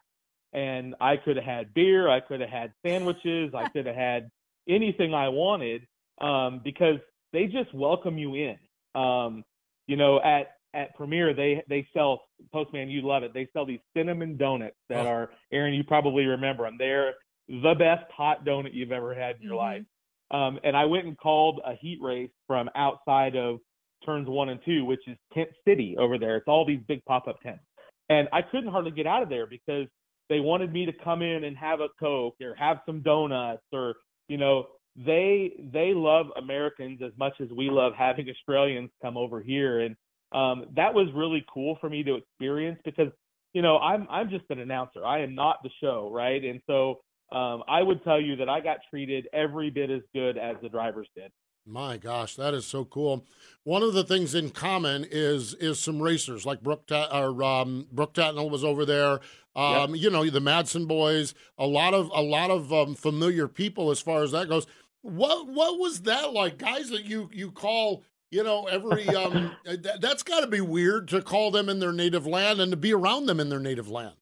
[0.52, 4.30] and I could have had beer, I could have had sandwiches, I could have had
[4.68, 5.86] anything I wanted
[6.20, 6.98] um, because
[7.32, 8.56] they just welcome you in.
[8.94, 9.44] Um,
[9.86, 12.88] you know, at at Premier, they they sell Postman.
[12.88, 13.32] You love it.
[13.34, 15.10] They sell these cinnamon donuts that Oh.
[15.10, 15.74] are Erin.
[15.74, 16.76] You probably remember them.
[16.78, 17.14] They're
[17.48, 19.82] the best hot donut you've ever had in your life.
[20.30, 23.58] Um, and I went and called a heat race from outside of
[24.04, 26.36] turns one and two, which is Tent City over there.
[26.36, 27.62] It's all these big pop up tents.
[28.08, 29.86] And I couldn't hardly get out of there because
[30.28, 33.94] they wanted me to come in and have a Coke or have some donuts or,
[34.28, 39.40] you know, they they love Americans as much as we love having Australians come over
[39.40, 39.80] here.
[39.80, 39.96] And
[40.32, 43.08] um, that was really cool for me to experience because,
[43.52, 45.04] you know, I'm I'm just an announcer.
[45.04, 46.42] I am not the show, right?
[46.44, 47.00] And so
[47.32, 50.68] um, I would tell you that I got treated every bit as good as the
[50.68, 51.32] drivers did.
[51.66, 53.24] My gosh, that is so cool.
[53.62, 57.86] One of the things in common is is some racers like Brooke Ta- or um,
[57.90, 59.20] Brooke Tatnell was over there.
[59.56, 61.34] Um, You know the Madsen boys.
[61.56, 64.66] A lot of a lot of um, familiar people as far as that goes.
[65.00, 66.90] What what was that like, guys?
[66.90, 71.22] That you you call you know every um that, that's got to be weird to
[71.22, 74.16] call them in their native land and to be around them in their native land.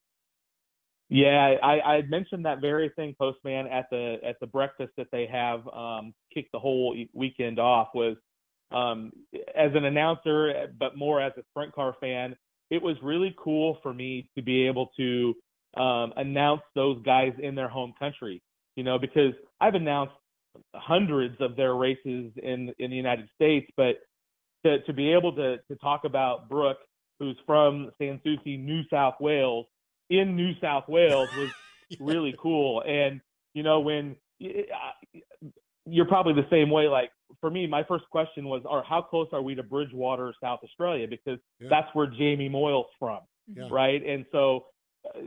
[1.14, 5.26] Yeah, I, I mentioned that very thing, Postman, at the at the breakfast that they
[5.30, 7.88] have um, kicked the whole weekend off.
[7.94, 8.16] Was
[8.70, 9.12] um,
[9.54, 12.34] as an announcer, but more as a sprint car fan,
[12.70, 15.34] it was really cool for me to be able to
[15.76, 18.42] um, announce those guys in their home country.
[18.76, 20.14] You know, because I've announced
[20.74, 23.96] hundreds of their races in in the United States, but
[24.64, 26.80] to to be able to to talk about Brooke,
[27.20, 29.66] who's from Sans Souci, New South Wales
[30.10, 31.50] in New South Wales was
[32.00, 32.82] really cool.
[32.86, 33.20] And
[33.54, 34.16] you know, when
[35.86, 36.88] you're probably the same way.
[36.88, 37.10] Like
[37.40, 41.06] for me, my first question was, "Or how close are we to Bridgewater, South Australia?"
[41.08, 41.68] Because Yeah.
[41.70, 43.20] that's where Jamie Moyle's from,
[43.54, 43.68] Yeah.
[43.70, 44.04] right?
[44.04, 44.66] And so
[45.06, 45.20] uh,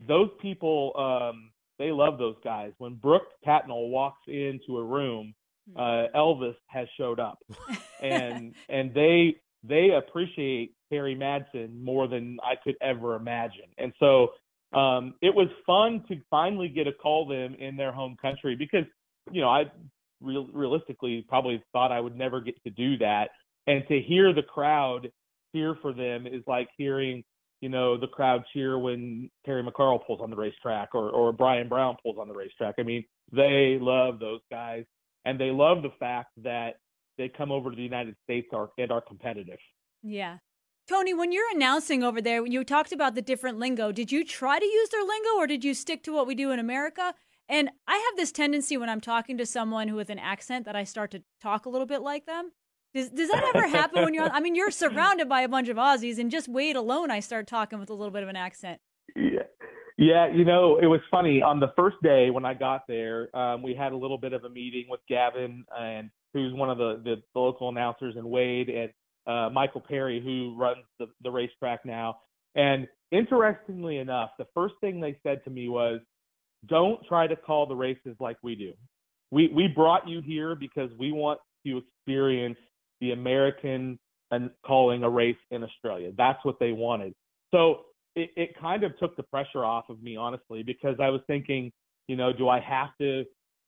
[0.00, 2.72] those people, um, they love those guys.
[2.78, 5.34] When Brooke Tatnell walks into a room,
[5.76, 7.38] uh, Elvis has showed up,
[8.00, 13.68] and and they they appreciate Kerry Madsen more than I could ever imagine.
[13.78, 14.28] And so
[14.72, 18.84] um, it was fun to finally get to call them in their home country because
[19.30, 19.64] you know I
[20.20, 23.30] real, realistically probably thought I would never get to do that,
[23.66, 25.10] and to hear the crowd
[25.54, 27.24] cheer for them is like hearing
[27.60, 31.68] you know the crowd cheer when Terry McCarl pulls on the racetrack or or Brian
[31.68, 32.76] Brown pulls on the racetrack.
[32.78, 34.84] I mean they love those guys
[35.24, 36.76] and they love the fact that
[37.18, 39.58] they come over to the United States are, and are competitive.
[40.02, 40.38] Yeah.
[40.88, 43.92] Tony, when you're announcing over there, when you talked about the different lingo.
[43.92, 46.50] Did you try to use their lingo or did you stick to what we do
[46.50, 47.14] in America?
[47.48, 50.76] And I have this tendency when I'm talking to someone who with an accent that
[50.76, 52.52] I start to talk a little bit like them.
[52.94, 54.30] Does, does that ever happen when you're on?
[54.32, 57.46] I mean, you're surrounded by a bunch of Aussies, and just Wade alone, I start
[57.46, 58.80] talking with a little bit of an accent.
[59.14, 59.42] Yeah.
[59.96, 61.42] Yeah, you know, it was funny.
[61.42, 64.44] On the first day when I got there, um, we had a little bit of
[64.44, 68.70] a meeting with Gavin, and who's one of the, the, the local announcers, and Wade,
[68.70, 68.90] and
[69.26, 72.18] uh, Michael Perry, who runs the, the racetrack now.
[72.54, 76.00] And interestingly enough, the first thing they said to me was,
[76.66, 78.72] "Don't try to call the races like we do.
[79.30, 82.58] We we brought you here because we want to experience
[83.00, 83.98] the American
[84.32, 86.10] and calling a race in Australia.
[86.16, 87.14] That's what they wanted."
[87.52, 87.84] So
[88.16, 91.70] it, it kind of took the pressure off of me, honestly, because I was thinking,
[92.08, 93.24] you know, do I have to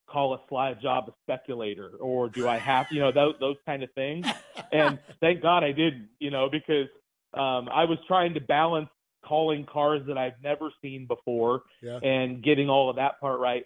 [0.08, 3.82] call a slide job a speculator or do I have, you know, those, those kind
[3.82, 4.26] of things?
[4.72, 6.88] And thank God I didn't, you know, because
[7.34, 8.88] um, I was trying to balance
[9.24, 11.98] calling cars that I've never seen before Yeah.
[12.02, 13.64] and getting all of that part right.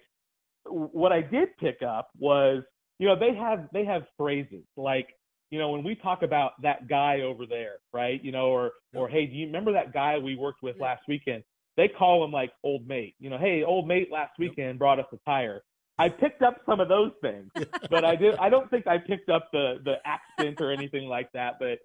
[0.65, 2.63] What I did pick up was,
[2.99, 5.09] you know, they have they have phrases like,
[5.49, 8.23] you know, when we talk about that guy over there, right?
[8.23, 11.43] You know, or or hey, do you remember that guy we worked with last weekend?
[11.77, 13.15] They call him like old mate.
[13.19, 15.61] You know, hey, old mate last weekend brought us a tire.
[15.99, 17.49] I picked up some of those things,
[17.89, 18.35] but I did.
[18.35, 21.55] I don't think I picked up the the accent or anything like that.
[21.59, 21.79] But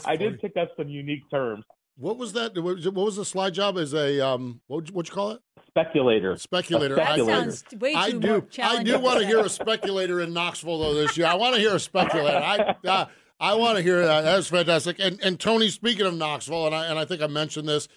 [0.04, 1.64] I did pick up some unique terms.
[1.96, 2.56] What was that?
[2.56, 3.76] What was, the slide job?
[3.76, 5.40] As a um, what what you call it?
[5.68, 6.36] Speculator.
[6.36, 6.96] Speculator.
[6.96, 7.50] A I- speculator.
[7.50, 8.20] Sounds way I do.
[8.20, 11.26] more I do want to hear a speculator in Knoxville though this year.
[11.26, 12.36] I want to hear a speculator.
[12.36, 13.06] I uh,
[13.38, 14.22] I want to hear that.
[14.22, 14.96] That's fantastic.
[14.98, 17.88] And and Tony, speaking of Knoxville, and I and I think I mentioned this.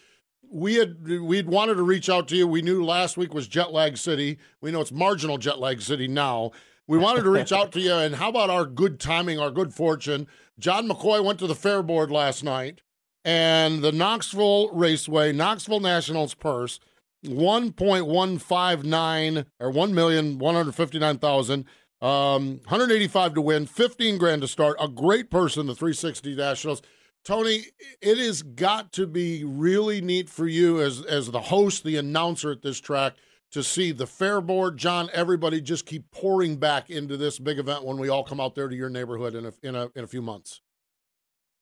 [0.51, 2.47] We had we'd wanted to reach out to you.
[2.47, 4.37] We knew last week was jet lag city.
[4.61, 6.51] We know it's marginal jet lag city now.
[6.87, 7.93] We wanted to reach out to you.
[7.93, 10.27] And how about our good timing, our good fortune?
[10.59, 12.81] John McCoy went to the fair board last night,
[13.23, 16.79] and the Knoxville Raceway, Knoxville Nationals purse,
[17.23, 21.65] one point one five nine or one million one hundred fifty nine thousand.
[22.01, 24.75] Um, 185 to win, 15 grand to start.
[24.79, 26.81] A great person, the 360 Nationals.
[27.25, 27.65] Tony,
[28.01, 32.51] it has got to be really neat for you as as the host, the announcer
[32.51, 33.15] at this track,
[33.51, 37.83] to see the fair board, John, everybody just keep pouring back into this big event
[37.83, 40.07] when we all come out there to your neighborhood in a in a in a
[40.07, 40.61] few months.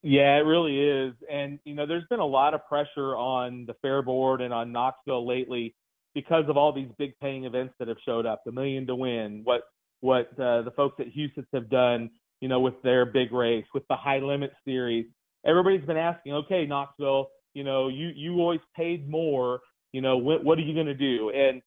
[0.04, 1.14] Yeah, it really is.
[1.32, 4.74] And, you know, there's been a lot of pressure on the Fair Board and on
[4.74, 5.76] Knoxville lately
[6.14, 9.42] because of all these big paying events that have showed up, the million to win,
[9.46, 9.62] what
[10.02, 12.10] what uh, the folks at Huset's have done,
[12.42, 15.06] you know, with their big race, with the high limit series.
[15.46, 19.60] Everybody's been asking, okay, Knoxville, you know, you you always paid more,
[19.92, 21.32] you know, what what are you going to do?
[21.32, 21.62] And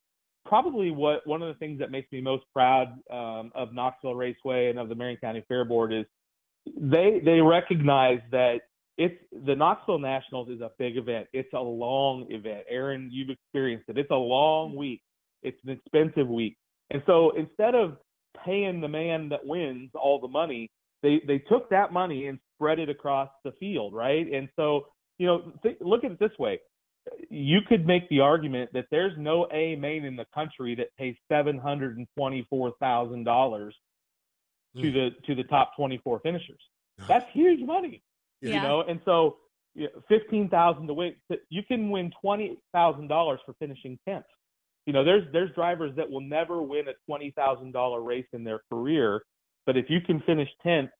[0.44, 4.70] probably what one of the things that makes me most proud um, of Knoxville Raceway
[4.70, 6.04] and of the Marion County Fair Board is
[6.76, 8.60] they they recognize that
[8.98, 11.26] it's the Knoxville Nationals is a big event.
[11.32, 12.64] It's a long event.
[12.68, 13.98] Erin, you've experienced it.
[13.98, 15.02] It's a long week.
[15.42, 16.56] It's an expensive week.
[16.90, 17.98] And so instead of
[18.44, 20.70] paying the man that wins all the money,
[21.02, 24.26] they they took that money and spread it across the field, right?
[24.32, 24.86] And so,
[25.18, 26.60] you know, th- look at it this way.
[27.30, 31.14] You could make the argument that there's no A main in the country that pays
[31.30, 33.74] seven hundred and twenty-four thousand dollars
[34.76, 34.92] to mm.
[34.92, 36.60] the to the top 24 finishers.
[37.06, 38.02] That's huge money,
[38.40, 38.82] you know.
[38.88, 39.36] And so
[39.74, 41.14] you know, fifteen thousand to win.
[41.50, 44.24] You can win twenty thousand dollars for finishing tenth.
[44.86, 48.42] You know, there's there's drivers that will never win a twenty thousand dollar race in
[48.44, 49.22] their career,
[49.66, 50.90] but if you can finish tenth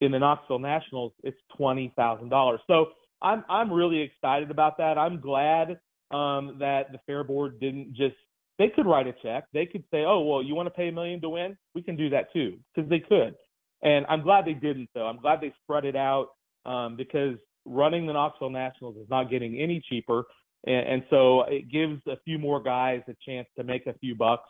[0.00, 2.60] in the Knoxville Nationals, it's twenty thousand dollars.
[2.66, 2.86] So
[3.22, 4.98] I'm I'm really excited about that.
[4.98, 5.78] I'm glad
[6.10, 8.16] um, that the fair board didn't just
[8.58, 9.44] they could write a check.
[9.52, 11.56] They could say, oh well, you want to pay a million to win?
[11.74, 13.34] We can do that too because they could.
[13.82, 15.06] And I'm glad they didn't though.
[15.06, 16.28] I'm glad they spread it out
[16.64, 20.24] um, because running the Knoxville Nationals is not getting any cheaper.
[20.66, 24.14] And, and so it gives a few more guys a chance to make a few
[24.14, 24.48] bucks.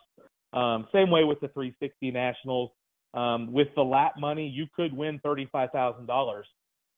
[0.53, 2.71] Um, same way with the 360 Nationals.
[3.17, 6.45] Um, with the lap money, you could win thirty-five thousand dollars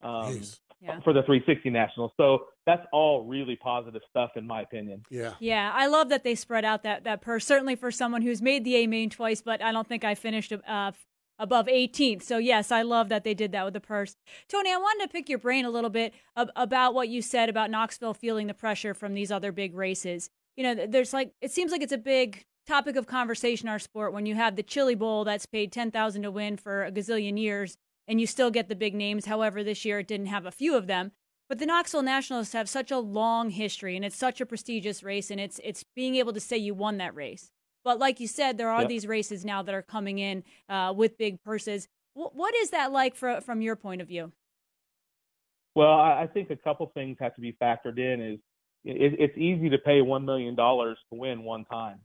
[0.01, 0.41] um,
[0.81, 0.99] Yeah.
[1.01, 2.11] for the 360 Nationals.
[2.17, 5.03] So that's all really positive stuff, in my opinion.
[5.09, 5.33] Yeah.
[5.39, 7.45] Yeah, I love that they spread out that that purse.
[7.45, 10.51] Certainly for someone who's made the A main twice, but I don't think I finished
[10.53, 10.91] uh,
[11.37, 12.23] above 18th.
[12.23, 14.15] So yes, I love that they did that with the purse.
[14.49, 17.47] Tony, I wanted to pick your brain a little bit ab- about what you said
[17.49, 20.29] about Knoxville feeling the pressure from these other big races.
[20.57, 24.13] You know, there's like it seems like it's a big topic of conversation our sport
[24.13, 27.77] when you have the Chili Bowl that's paid 10,000 to win for a gazillion years
[28.07, 29.25] and you still get the big names.
[29.25, 31.11] However, this year it didn't have a few of them.
[31.47, 35.31] But the Knoxville Nationals have such a long history and it's such a prestigious race
[35.31, 37.49] and it's it's being able to say you won that race.
[37.83, 38.89] But like you said, there are Yep.
[38.89, 41.87] these races now that are coming in uh, with big purses.
[42.13, 44.31] Wh- what is that like for, from your point of view?
[45.73, 48.21] Well, I I think a couple things have to be factored in.
[48.21, 48.39] Is
[48.83, 51.99] it, it's easy to pay one million dollars to win one time,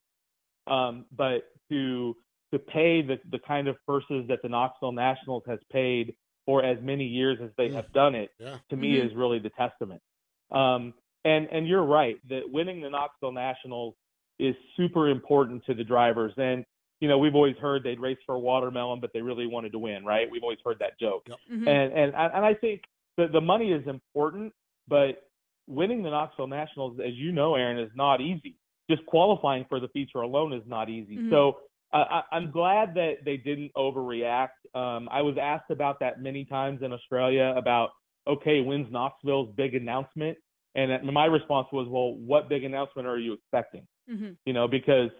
[0.67, 2.17] um, but to
[2.53, 6.15] to pay the the kind of purses that the Knoxville Nationals has paid
[6.47, 8.59] for as many years as they have done it, Yeah.
[8.71, 9.07] to me Mhm.
[9.07, 10.03] is really the testament.
[10.51, 10.95] Um,
[11.25, 13.95] and and you're right that winning the Knoxville Nationals
[14.39, 16.33] is super important to the drivers.
[16.37, 16.65] And
[17.01, 19.79] you know we've always heard they'd race for a watermelon, but they really wanted to
[19.79, 20.31] win, right?
[20.31, 21.27] We've always heard that joke.
[21.51, 21.67] Mhm.
[21.67, 22.85] And and and I think
[23.17, 24.53] the the money is important,
[24.87, 25.29] but
[25.67, 28.55] winning the Knoxville Nationals, as you know, Erin, is not easy.
[28.91, 31.17] Just qualifying for the feature alone is not easy.
[31.17, 31.31] Mhm.
[31.31, 31.59] So
[31.93, 34.49] uh, I, I'm glad that they didn't overreact.
[34.75, 37.91] Um, I was asked about that many times in Australia about,
[38.27, 40.37] okay, when's Knoxville's big announcement?
[40.75, 43.87] And uh, my response was, well, what big announcement are you expecting?
[44.11, 44.33] Mm-hmm.
[44.45, 45.11] You know, because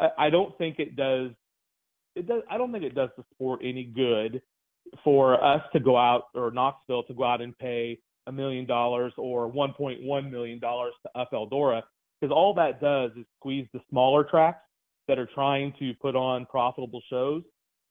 [0.00, 1.30] I, I don't think it does.
[2.16, 2.42] It does.
[2.50, 4.42] I don't think it does the sport any good
[5.04, 9.12] for us to go out or Knoxville to go out and pay a million dollars
[9.16, 11.82] or 1.1 million dollars to up Eldora
[12.20, 14.62] because all that does is squeeze the smaller tracks
[15.06, 17.42] that are trying to put on profitable shows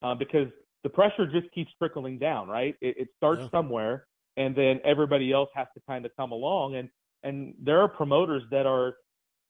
[0.03, 0.47] uh, because
[0.83, 2.75] the pressure just keeps trickling down, right?
[2.81, 4.05] It, it starts somewhere,
[4.37, 6.89] and then everybody else has to kind of come along, and
[7.23, 8.95] and there are promoters that are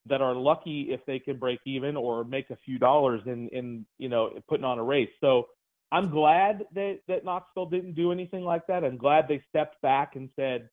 [0.08, 3.86] that are lucky if they can break even or make a few dollars in in
[3.98, 5.10] you know putting on a race.
[5.22, 5.48] So
[5.92, 8.84] I'm glad that that Knoxville didn't do anything like that.
[8.84, 10.70] I'm glad they stepped back and said,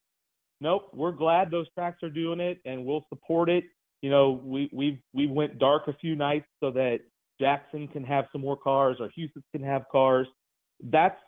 [0.60, 3.64] nope, we're glad those tracks are doing it and we'll support it.
[4.04, 6.98] You know, we we we went dark a few nights so that
[7.40, 10.26] Jackson can have some more cars or Huset's can have cars.
[10.82, 11.18] That's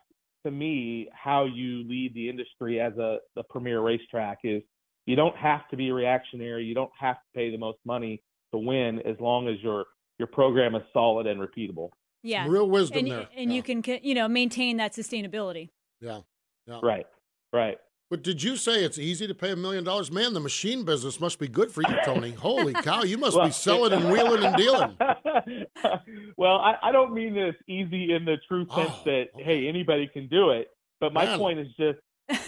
[0.45, 4.63] to me how you lead the industry as a the premier racetrack is
[5.07, 8.23] you don't have to be reactionary, you don't have to pay the most money
[8.53, 9.87] to win as long as your
[10.19, 11.89] your program is solid and repeatable.
[12.23, 13.29] Yeah, Real wisdom and, there.
[13.39, 15.71] and you can you know maintain that sustainability.
[16.03, 16.21] Yeah.
[16.67, 16.81] Yeah.
[16.83, 17.07] Right.
[17.55, 17.79] Right.
[18.09, 20.13] But did you say it's easy to pay a million dollars?
[20.13, 22.31] Man, the machine business must be good for you, Tony.
[22.31, 24.97] Holy cow, you must Well, be selling and wheeling and dealing.
[26.37, 30.07] well, I, I don't mean this easy in the true oh, sense that hey anybody
[30.07, 30.69] can do it,
[31.01, 31.39] but my Oh, Man.
[31.39, 31.99] point is just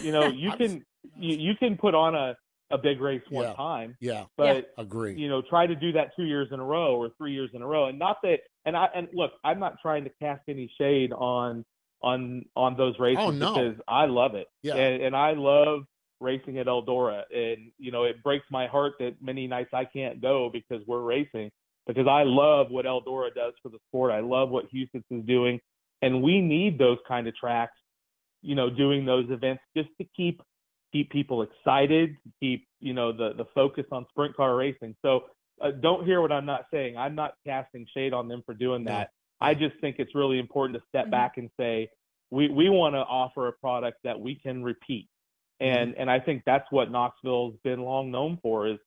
[0.04, 0.84] you know you can
[1.18, 2.36] you, you can put on a
[2.70, 3.54] a big race one Yeah.
[3.54, 4.24] time, Yeah.
[4.36, 5.14] but agree.
[5.14, 7.62] you know try to do that two years in a row or three years in
[7.62, 10.70] a row, and not that and I and look I'm not trying to cast any
[10.78, 11.64] shade on
[12.02, 13.54] on on those races Oh, no.
[13.54, 14.76] because I love it, Yeah.
[14.76, 15.84] and, and I love
[16.20, 20.20] racing at Eldora, and you know it breaks my heart that many nights I can't
[20.20, 21.50] go because we're racing
[21.86, 24.12] because I love what Eldora does for the sport.
[24.12, 25.60] I love what Huset's is doing,
[26.02, 27.78] and we need those kind of tracks,
[28.42, 30.42] you know, doing those events just to keep
[30.92, 34.94] keep people excited, keep you know the the focus on sprint car racing.
[35.02, 35.24] So
[35.60, 36.96] uh, don't hear what I'm not saying.
[36.96, 39.10] I'm not casting shade on them for doing that.
[39.40, 41.10] I just think it's really important to step mm-hmm.
[41.10, 41.90] back and say
[42.30, 45.08] we we want to offer a product that we can repeat.
[45.62, 45.78] Mm-hmm.
[45.78, 48.78] And and I think that's what Knoxville's been long known for is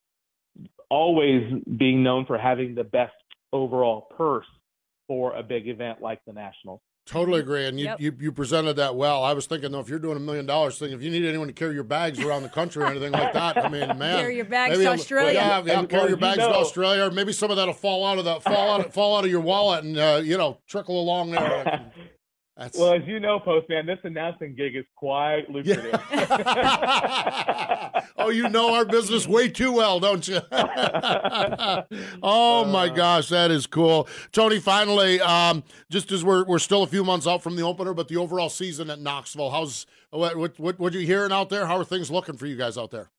[0.90, 1.44] always
[1.78, 3.14] being known for having the best
[3.54, 4.46] overall purse
[5.08, 6.82] for a big event like the Nationals.
[7.08, 7.66] Totally agree.
[7.66, 8.00] And you, Yep.
[8.00, 9.24] you, you presented that well.
[9.24, 11.48] I was thinking, though, if you're doing a million dollars thing, if you need anyone
[11.48, 14.20] to carry your bags around the country or anything like that, I mean, man.
[14.20, 15.34] Carry your bags maybe to I'm- Australia.
[15.34, 17.06] Yeah, yeah And, carry well, your you bags to Australia.
[17.06, 19.42] Or maybe some of that'll fall out of the fall out fall out of your
[19.42, 21.92] wallet and uh, you know trickle along there.
[22.62, 22.78] That's...
[22.78, 26.00] Well, as you know, Postman, this announcing gig is quite lucrative.
[28.18, 30.42] oh, you know our business way too well, don't you?
[32.22, 34.60] oh my gosh, that is cool, Tony.
[34.60, 38.10] Finally, um, just as we're we're still a few months out from the opener, but
[38.10, 41.66] the overall season at Knoxville, how's what what what, what you hearing out there?
[41.66, 43.10] How are things looking for you guys out there?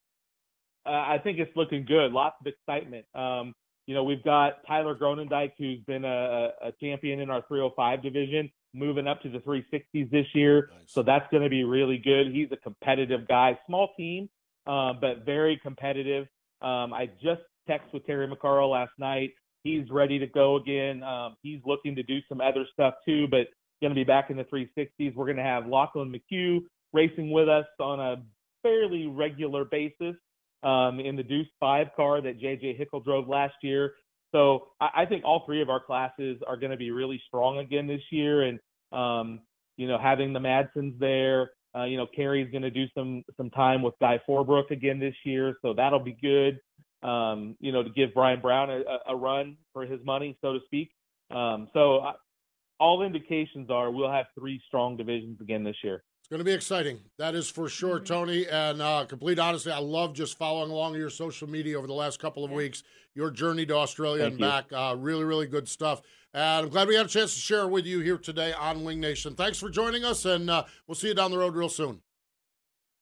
[0.87, 2.13] Uh, I think it's looking good.
[2.13, 3.07] Lots of excitement.
[3.13, 8.05] Um, you know, we've got Tyler Groenendyk, who's been a, a champion in our 305
[8.05, 10.71] division, moving up to the 360s this year.
[10.73, 10.83] Nice.
[10.87, 12.33] So that's going to be really good.
[12.33, 14.29] He's a competitive guy, small team,
[14.67, 16.27] uh, but very competitive.
[16.61, 19.31] Um, I just texted with Terry McCarl last night.
[19.65, 21.03] He's ready to go again.
[21.03, 23.47] Um, he's looking to do some other stuff too, but
[23.81, 25.15] going to be back in the 360s.
[25.15, 26.61] We're going to have Lachlan McHugh
[26.93, 28.23] racing with us on a
[28.63, 30.15] fairly regular basis
[30.63, 33.95] um, in the Deuce 5 car that JJ Hickle drove last year.
[34.33, 37.59] So I, I think all three of our classes are going to be really strong
[37.59, 38.43] again this year.
[38.43, 38.59] And,
[38.93, 39.41] um,
[39.77, 43.51] you know, having the Madsens there, uh, you know, Kerry's going to do some some
[43.51, 46.61] time with Guy Forbrook again this year, so that'll be good.
[47.03, 50.59] Um, you know, to give Brian Brown a, a run for his money, so to
[50.67, 50.91] speak.
[51.31, 52.13] Um, so I,
[52.79, 56.03] all indications are we'll have three strong divisions again this year.
[56.33, 56.99] It's going to be exciting.
[57.19, 58.07] That is for sure, mm-hmm.
[58.07, 58.47] Tony.
[58.49, 62.21] And uh, complete honesty, I love just following along your social media over the last
[62.21, 62.57] couple of yeah.
[62.57, 62.85] weeks.
[63.15, 64.47] Your journey to Australia Thank and you.
[64.47, 66.01] back, uh, really, really good stuff.
[66.33, 69.03] And I'm glad we had a chance to share with you here today on Winged
[69.03, 69.35] Nation.
[69.35, 72.01] Thanks for joining us, and uh, we'll see you down the road real soon.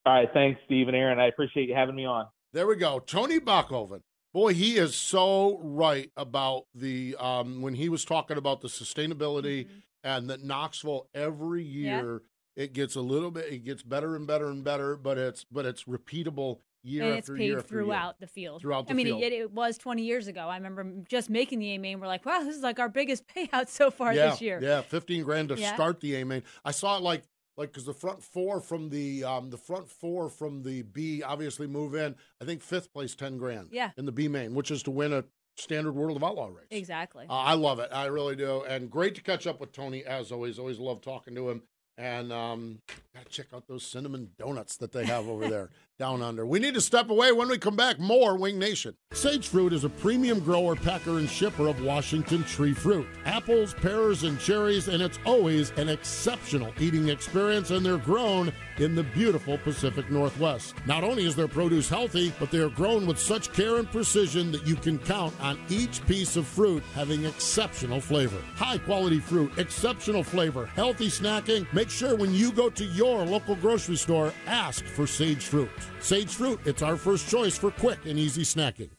[0.05, 1.21] All right, thanks, Steve and Erin.
[1.21, 2.27] I appreciate you having me on.
[2.53, 4.01] There we go, Tony Bokhoven.
[4.35, 9.67] Boy, he is so right about the um, when he was talking about the sustainability
[9.67, 9.79] mm-hmm.
[10.03, 12.30] and that Knoxville every year yeah.
[12.57, 15.67] It gets a little bit, it gets better and better and better, but it's but
[15.67, 18.15] it's repeatable year and after it's paid year throughout year.
[18.21, 18.61] the field.
[18.61, 19.23] Throughout the I mean, field.
[19.23, 20.41] It, it, was 20 years ago.
[20.41, 22.01] I remember just making the A main.
[22.01, 24.61] We're like, wow, this is like our biggest payout so far yeah, this year.
[24.63, 25.75] Yeah, 15 grand to yeah.
[25.75, 26.43] start the A main.
[26.65, 27.25] I saw it like
[27.57, 31.67] like because the front four from the um, the front four from the B obviously
[31.67, 32.17] move in.
[32.41, 33.69] I think fifth place ten grand.
[33.71, 33.91] Yeah.
[33.97, 35.25] In the B main, which is to win a
[35.57, 36.69] standard World of Outlaw race.
[36.71, 37.27] Exactly.
[37.29, 37.91] Uh, I love it.
[37.93, 38.63] I really do.
[38.63, 40.59] And great to catch up with Tony as always.
[40.59, 41.63] Always love talking to him.
[41.99, 42.79] And um,
[43.15, 45.71] gotta check out those cinnamon donuts that they have over there
[46.01, 46.47] down under.
[46.47, 48.01] We need to step away when we come back.
[48.01, 48.97] More Winged Nation.
[49.13, 53.07] Sage Fruit is a premium grower, packer, and shipper of Washington tree fruit.
[53.27, 58.95] Apples, pears, and cherries, and it's always an exceptional eating experience, and they're grown in
[58.95, 60.75] the beautiful Pacific Northwest.
[60.87, 64.51] Not only is their produce healthy, but they are grown with such care and precision
[64.53, 68.41] that you can count on each piece of fruit having exceptional flavor.
[68.55, 71.71] High quality fruit, exceptional flavor, healthy snacking.
[71.75, 75.69] Make sure when you go to your local grocery store, ask for Sage Fruit.
[75.99, 78.91] Sage Fruit, it's our first choice for quick and easy snacking.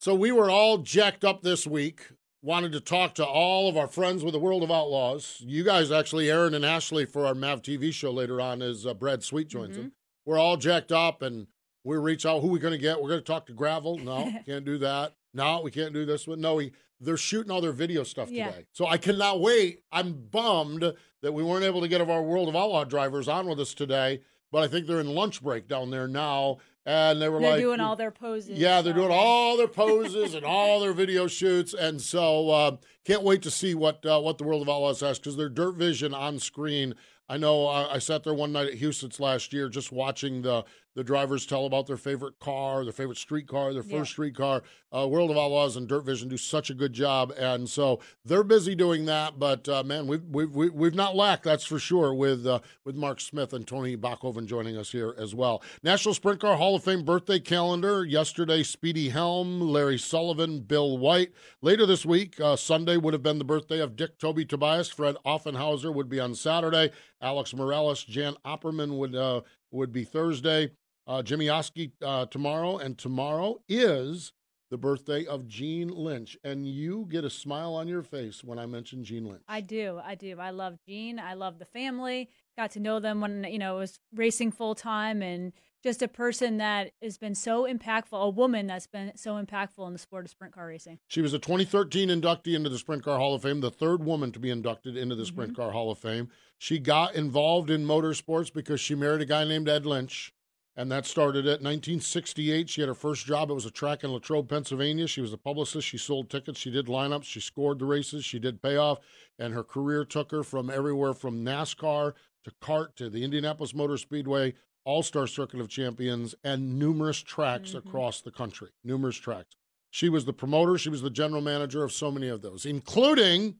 [0.00, 2.08] So we were all jacked up this week.
[2.42, 5.42] Wanted to talk to all of our friends with the World of Outlaws.
[5.44, 8.94] You guys, actually, Erin and Ashley, for our Mav TV show later on, as uh,
[8.94, 9.82] Brad Sweet joins Mm-hmm.
[9.82, 9.92] them.
[10.26, 11.46] We're all jacked up, and
[11.84, 12.40] we reach out.
[12.40, 13.00] Who we going to get?
[13.00, 13.98] We're going to talk to Gravel.
[13.98, 15.14] No, can't do that.
[15.34, 16.40] No, we can't do this one.
[16.40, 18.50] No, we, they're shooting all their video stuff Yeah.
[18.50, 18.66] today.
[18.72, 19.82] So I cannot wait.
[19.92, 23.60] I'm bummed that we weren't able to get our World of Outlaw drivers on with
[23.60, 24.22] us today,
[24.52, 26.58] but I think they're in lunch break down there now.
[26.86, 28.58] And they were They're like, doing all their poses.
[28.58, 32.76] yeah, they're so- doing all their poses and all their video shoots, and so uh,
[33.04, 35.74] can't wait to see what uh, what the World of Outlaws has because their Dirt
[35.76, 36.94] Vision on screen.
[37.28, 40.64] I know uh, I sat there one night at Huset's last year just watching the
[40.94, 44.14] the drivers tell about their favorite car, their favorite street car, their first Yeah.
[44.14, 44.62] street car.
[44.92, 48.42] Uh, World of Outlaws and Dirt Vision do such a good job, and so they're
[48.42, 49.38] busy doing that.
[49.38, 52.96] But uh, man, we've we've we've we've not lacked that's for sure with uh, with
[52.96, 55.62] Mark Smith and Tony Bokhoven joining us here as well.
[55.84, 61.32] National Sprint Car Hall of Fame birthday calendar yesterday: Speedy Helm, Larry Sullivan, Bill White.
[61.62, 64.88] Later this week, uh, Sunday would have been the birthday of Dick Toby Tobias.
[64.88, 66.90] Fred Offenhauser would be on Saturday.
[67.22, 70.72] Alex Morales, Jan Opperman would uh, would be Thursday.
[71.10, 74.32] Uh, Jimmy Oskie uh, tomorrow, and tomorrow is
[74.70, 76.38] the birthday of Jean Lynch.
[76.44, 79.42] And you get a smile on your face when I mention Jean Lynch.
[79.48, 80.00] I do.
[80.04, 80.38] I do.
[80.38, 81.18] I love Jean.
[81.18, 82.30] I love the family.
[82.56, 85.52] Got to know them when, you know, I was racing full time and
[85.82, 89.92] just a person that has been so impactful, a woman that's been so impactful in
[89.92, 91.00] the sport of sprint car racing.
[91.08, 94.30] She was a 2013 inductee into the Sprint Car Hall of Fame, the third woman
[94.30, 96.28] to be inducted into the Sprint Car Hall of Fame.
[96.56, 100.32] She got involved in motorsports because she married a guy named Ed Lynch,
[100.76, 101.62] and that started it.
[101.62, 103.50] 1968, she had her first job.
[103.50, 105.06] It was a track in Latrobe, Pennsylvania.
[105.06, 105.86] She was a publicist.
[105.86, 106.58] She sold tickets.
[106.58, 107.24] She did lineups.
[107.24, 108.24] She scored the races.
[108.24, 108.98] She did payoff,
[109.38, 112.14] and her career took her from everywhere from NASCAR
[112.44, 114.54] to kart to the Indianapolis Motor Speedway,
[114.84, 117.86] All Star Circuit of Champions, and numerous tracks mm-hmm.
[117.86, 118.70] across the country.
[118.84, 119.56] Numerous tracks.
[119.90, 120.78] She was the promoter.
[120.78, 123.56] She was the general manager of so many of those, including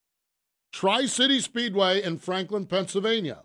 [0.72, 3.42] Tri City Speedway in Franklin, Pennsylvania.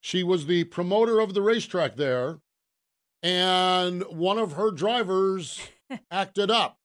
[0.00, 2.40] She was the promoter of the racetrack there,
[3.22, 5.60] and one of her drivers
[6.10, 6.78] acted up.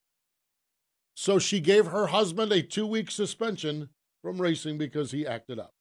[1.16, 3.90] So she gave her husband a two week suspension
[4.22, 5.72] from racing because he acted up.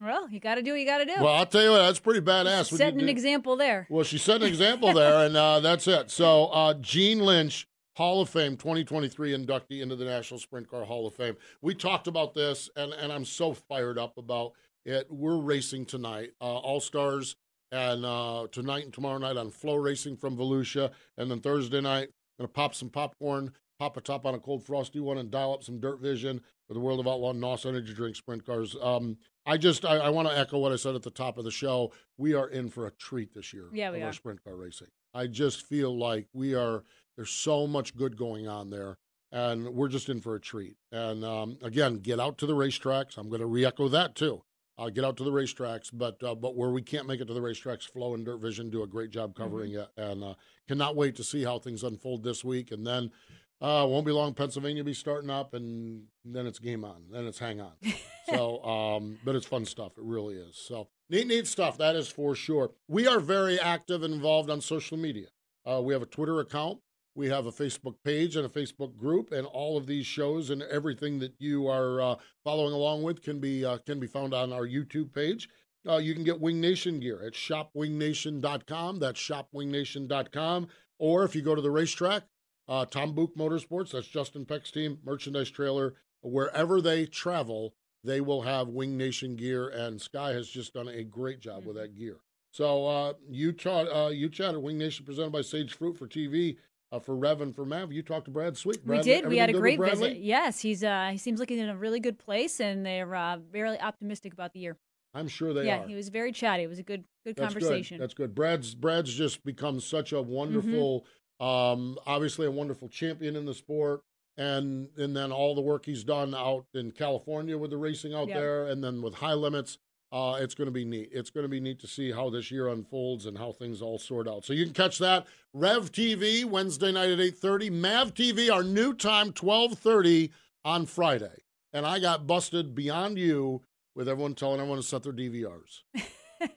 [0.00, 1.14] Well, you got to do what you got to do.
[1.18, 2.70] Well, I'll tell you what, that's pretty badass.
[2.70, 3.86] you Setting an do- example there.
[3.88, 6.10] Well, she set an example there, and uh, that's it.
[6.10, 11.06] So, uh, Jean Lynch, Hall of Fame 2023 inductee into the National Sprint Car Hall
[11.06, 11.36] of Fame.
[11.62, 14.52] We talked about this, and, and I'm so fired up about
[14.84, 15.06] it.
[15.08, 17.36] We're racing tonight, uh, All Stars,
[17.74, 22.08] and uh, tonight and tomorrow night on FloRacing from Volusia, and then Thursday night,
[22.38, 25.64] gonna pop some popcorn, pop a top on a cold frosty one, and dial up
[25.64, 28.76] some Dirt Vision for the World of Outlaw NOS Energy Drink Sprint Cars.
[28.80, 31.44] Um, I just I, I want to echo what I said at the top of
[31.44, 31.92] the show.
[32.16, 33.68] We are in for a treat this year.
[33.72, 34.12] Yeah, we are.
[34.12, 34.88] sprint car racing.
[35.12, 36.84] I just feel like we are.
[37.16, 38.98] There's so much good going on there,
[39.32, 40.76] and we're just in for a treat.
[40.92, 43.18] And um, again, get out to the racetracks.
[43.18, 44.42] I'm going to re-echo that too.
[44.76, 47.34] Uh, get out to the racetracks, but uh, but where we can't make it to
[47.34, 50.34] the racetracks, Flo and Dirt Vision do a great job covering it, and uh,
[50.66, 52.72] cannot wait to see how things unfold this week.
[52.72, 53.12] And then
[53.60, 54.34] uh, won't be long.
[54.34, 57.04] Pennsylvania will be starting up, and then it's game on.
[57.10, 57.72] Then it's hang on.
[58.28, 59.92] so, um, but it's fun stuff.
[59.96, 60.56] It really is.
[60.56, 61.78] So neat, neat stuff.
[61.78, 62.72] That is for sure.
[62.88, 65.28] We are very active and involved on social media.
[65.64, 66.80] Uh, we have a Twitter account.
[67.14, 70.62] We have a Facebook page and a Facebook group, and all of these shows and
[70.62, 74.52] everything that you are uh, following along with can be uh, can be found on
[74.52, 75.48] our YouTube page.
[75.88, 78.98] Uh, you can get Winged Nation gear at shopwingnation.com.
[78.98, 80.68] That's shopwingnation.com.
[80.98, 82.24] Or if you go to the racetrack,
[82.68, 88.42] uh, Tom Buch Motorsports, that's Justin Peck's team, merchandise trailer, wherever they travel, they will
[88.42, 92.16] have Winged Nation gear, and Sky has just done a great job with that gear.
[92.50, 96.56] So uh, you chat, uh, you chatted Winged Nation presented by Sage Fruit for TV
[96.94, 97.92] uh, for Rev and for Mav.
[97.92, 98.78] You talked to Brad Sweet.
[98.84, 99.26] We did.
[99.26, 100.18] We had a great visit.
[100.18, 103.38] Yes, he's uh he seems like he's in a really good place, and they're uh,
[103.52, 104.76] very optimistic about the year.
[105.12, 105.80] I'm sure they yeah, are.
[105.82, 106.62] Yeah, he was very chatty.
[106.62, 107.98] It was a good good That's conversation.
[107.98, 108.02] Good.
[108.02, 108.34] That's good.
[108.34, 111.04] Brad's Brad's just become such a wonderful,
[111.40, 114.02] um, obviously a wonderful champion in the sport,
[114.36, 118.28] and and then all the work he's done out in California with the racing out
[118.28, 118.36] Yep.
[118.36, 119.78] there, and then with high limits.
[120.14, 121.08] Uh, it's going to be neat.
[121.10, 123.98] It's going to be neat to see how this year unfolds and how things all
[123.98, 124.44] sort out.
[124.44, 127.68] So you can catch that Rev TV Wednesday night at eight thirty.
[127.68, 130.30] Mav TV our new time twelve thirty
[130.64, 131.42] on Friday,
[131.72, 133.62] and I got busted beyond you
[133.96, 135.80] with everyone telling everyone to set their DVRs.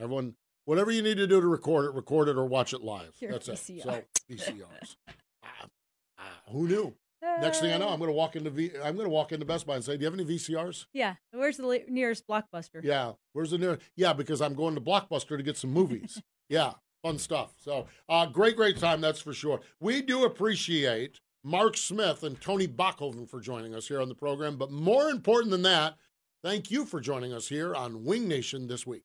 [0.00, 0.34] Everyone,
[0.64, 3.16] whatever you need to do to record it, record it or watch it live.
[3.18, 3.58] Your That's it.
[3.58, 4.96] So VCRs.
[5.42, 5.66] Ah,
[6.20, 6.94] ah, who knew?
[7.22, 9.44] Next thing I know, I'm going to walk into v- I'm going to walk into
[9.44, 12.82] Best Buy and say, "Do you have any VCRs?" yeah, where's the nearest blockbuster?
[12.82, 13.12] Yeah.
[13.32, 13.82] Where's the nearest?
[13.96, 16.20] Yeah, because I'm going to Blockbuster to get some movies.
[16.48, 17.52] yeah, fun stuff.
[17.58, 19.60] So, uh, great, great time, that's for sure.
[19.80, 24.56] We do appreciate Mark Smith and Tony Bokhoven for joining us here on the program.
[24.56, 25.96] But more important than that,
[26.44, 29.04] thank you for joining us here on Winged Nation this week.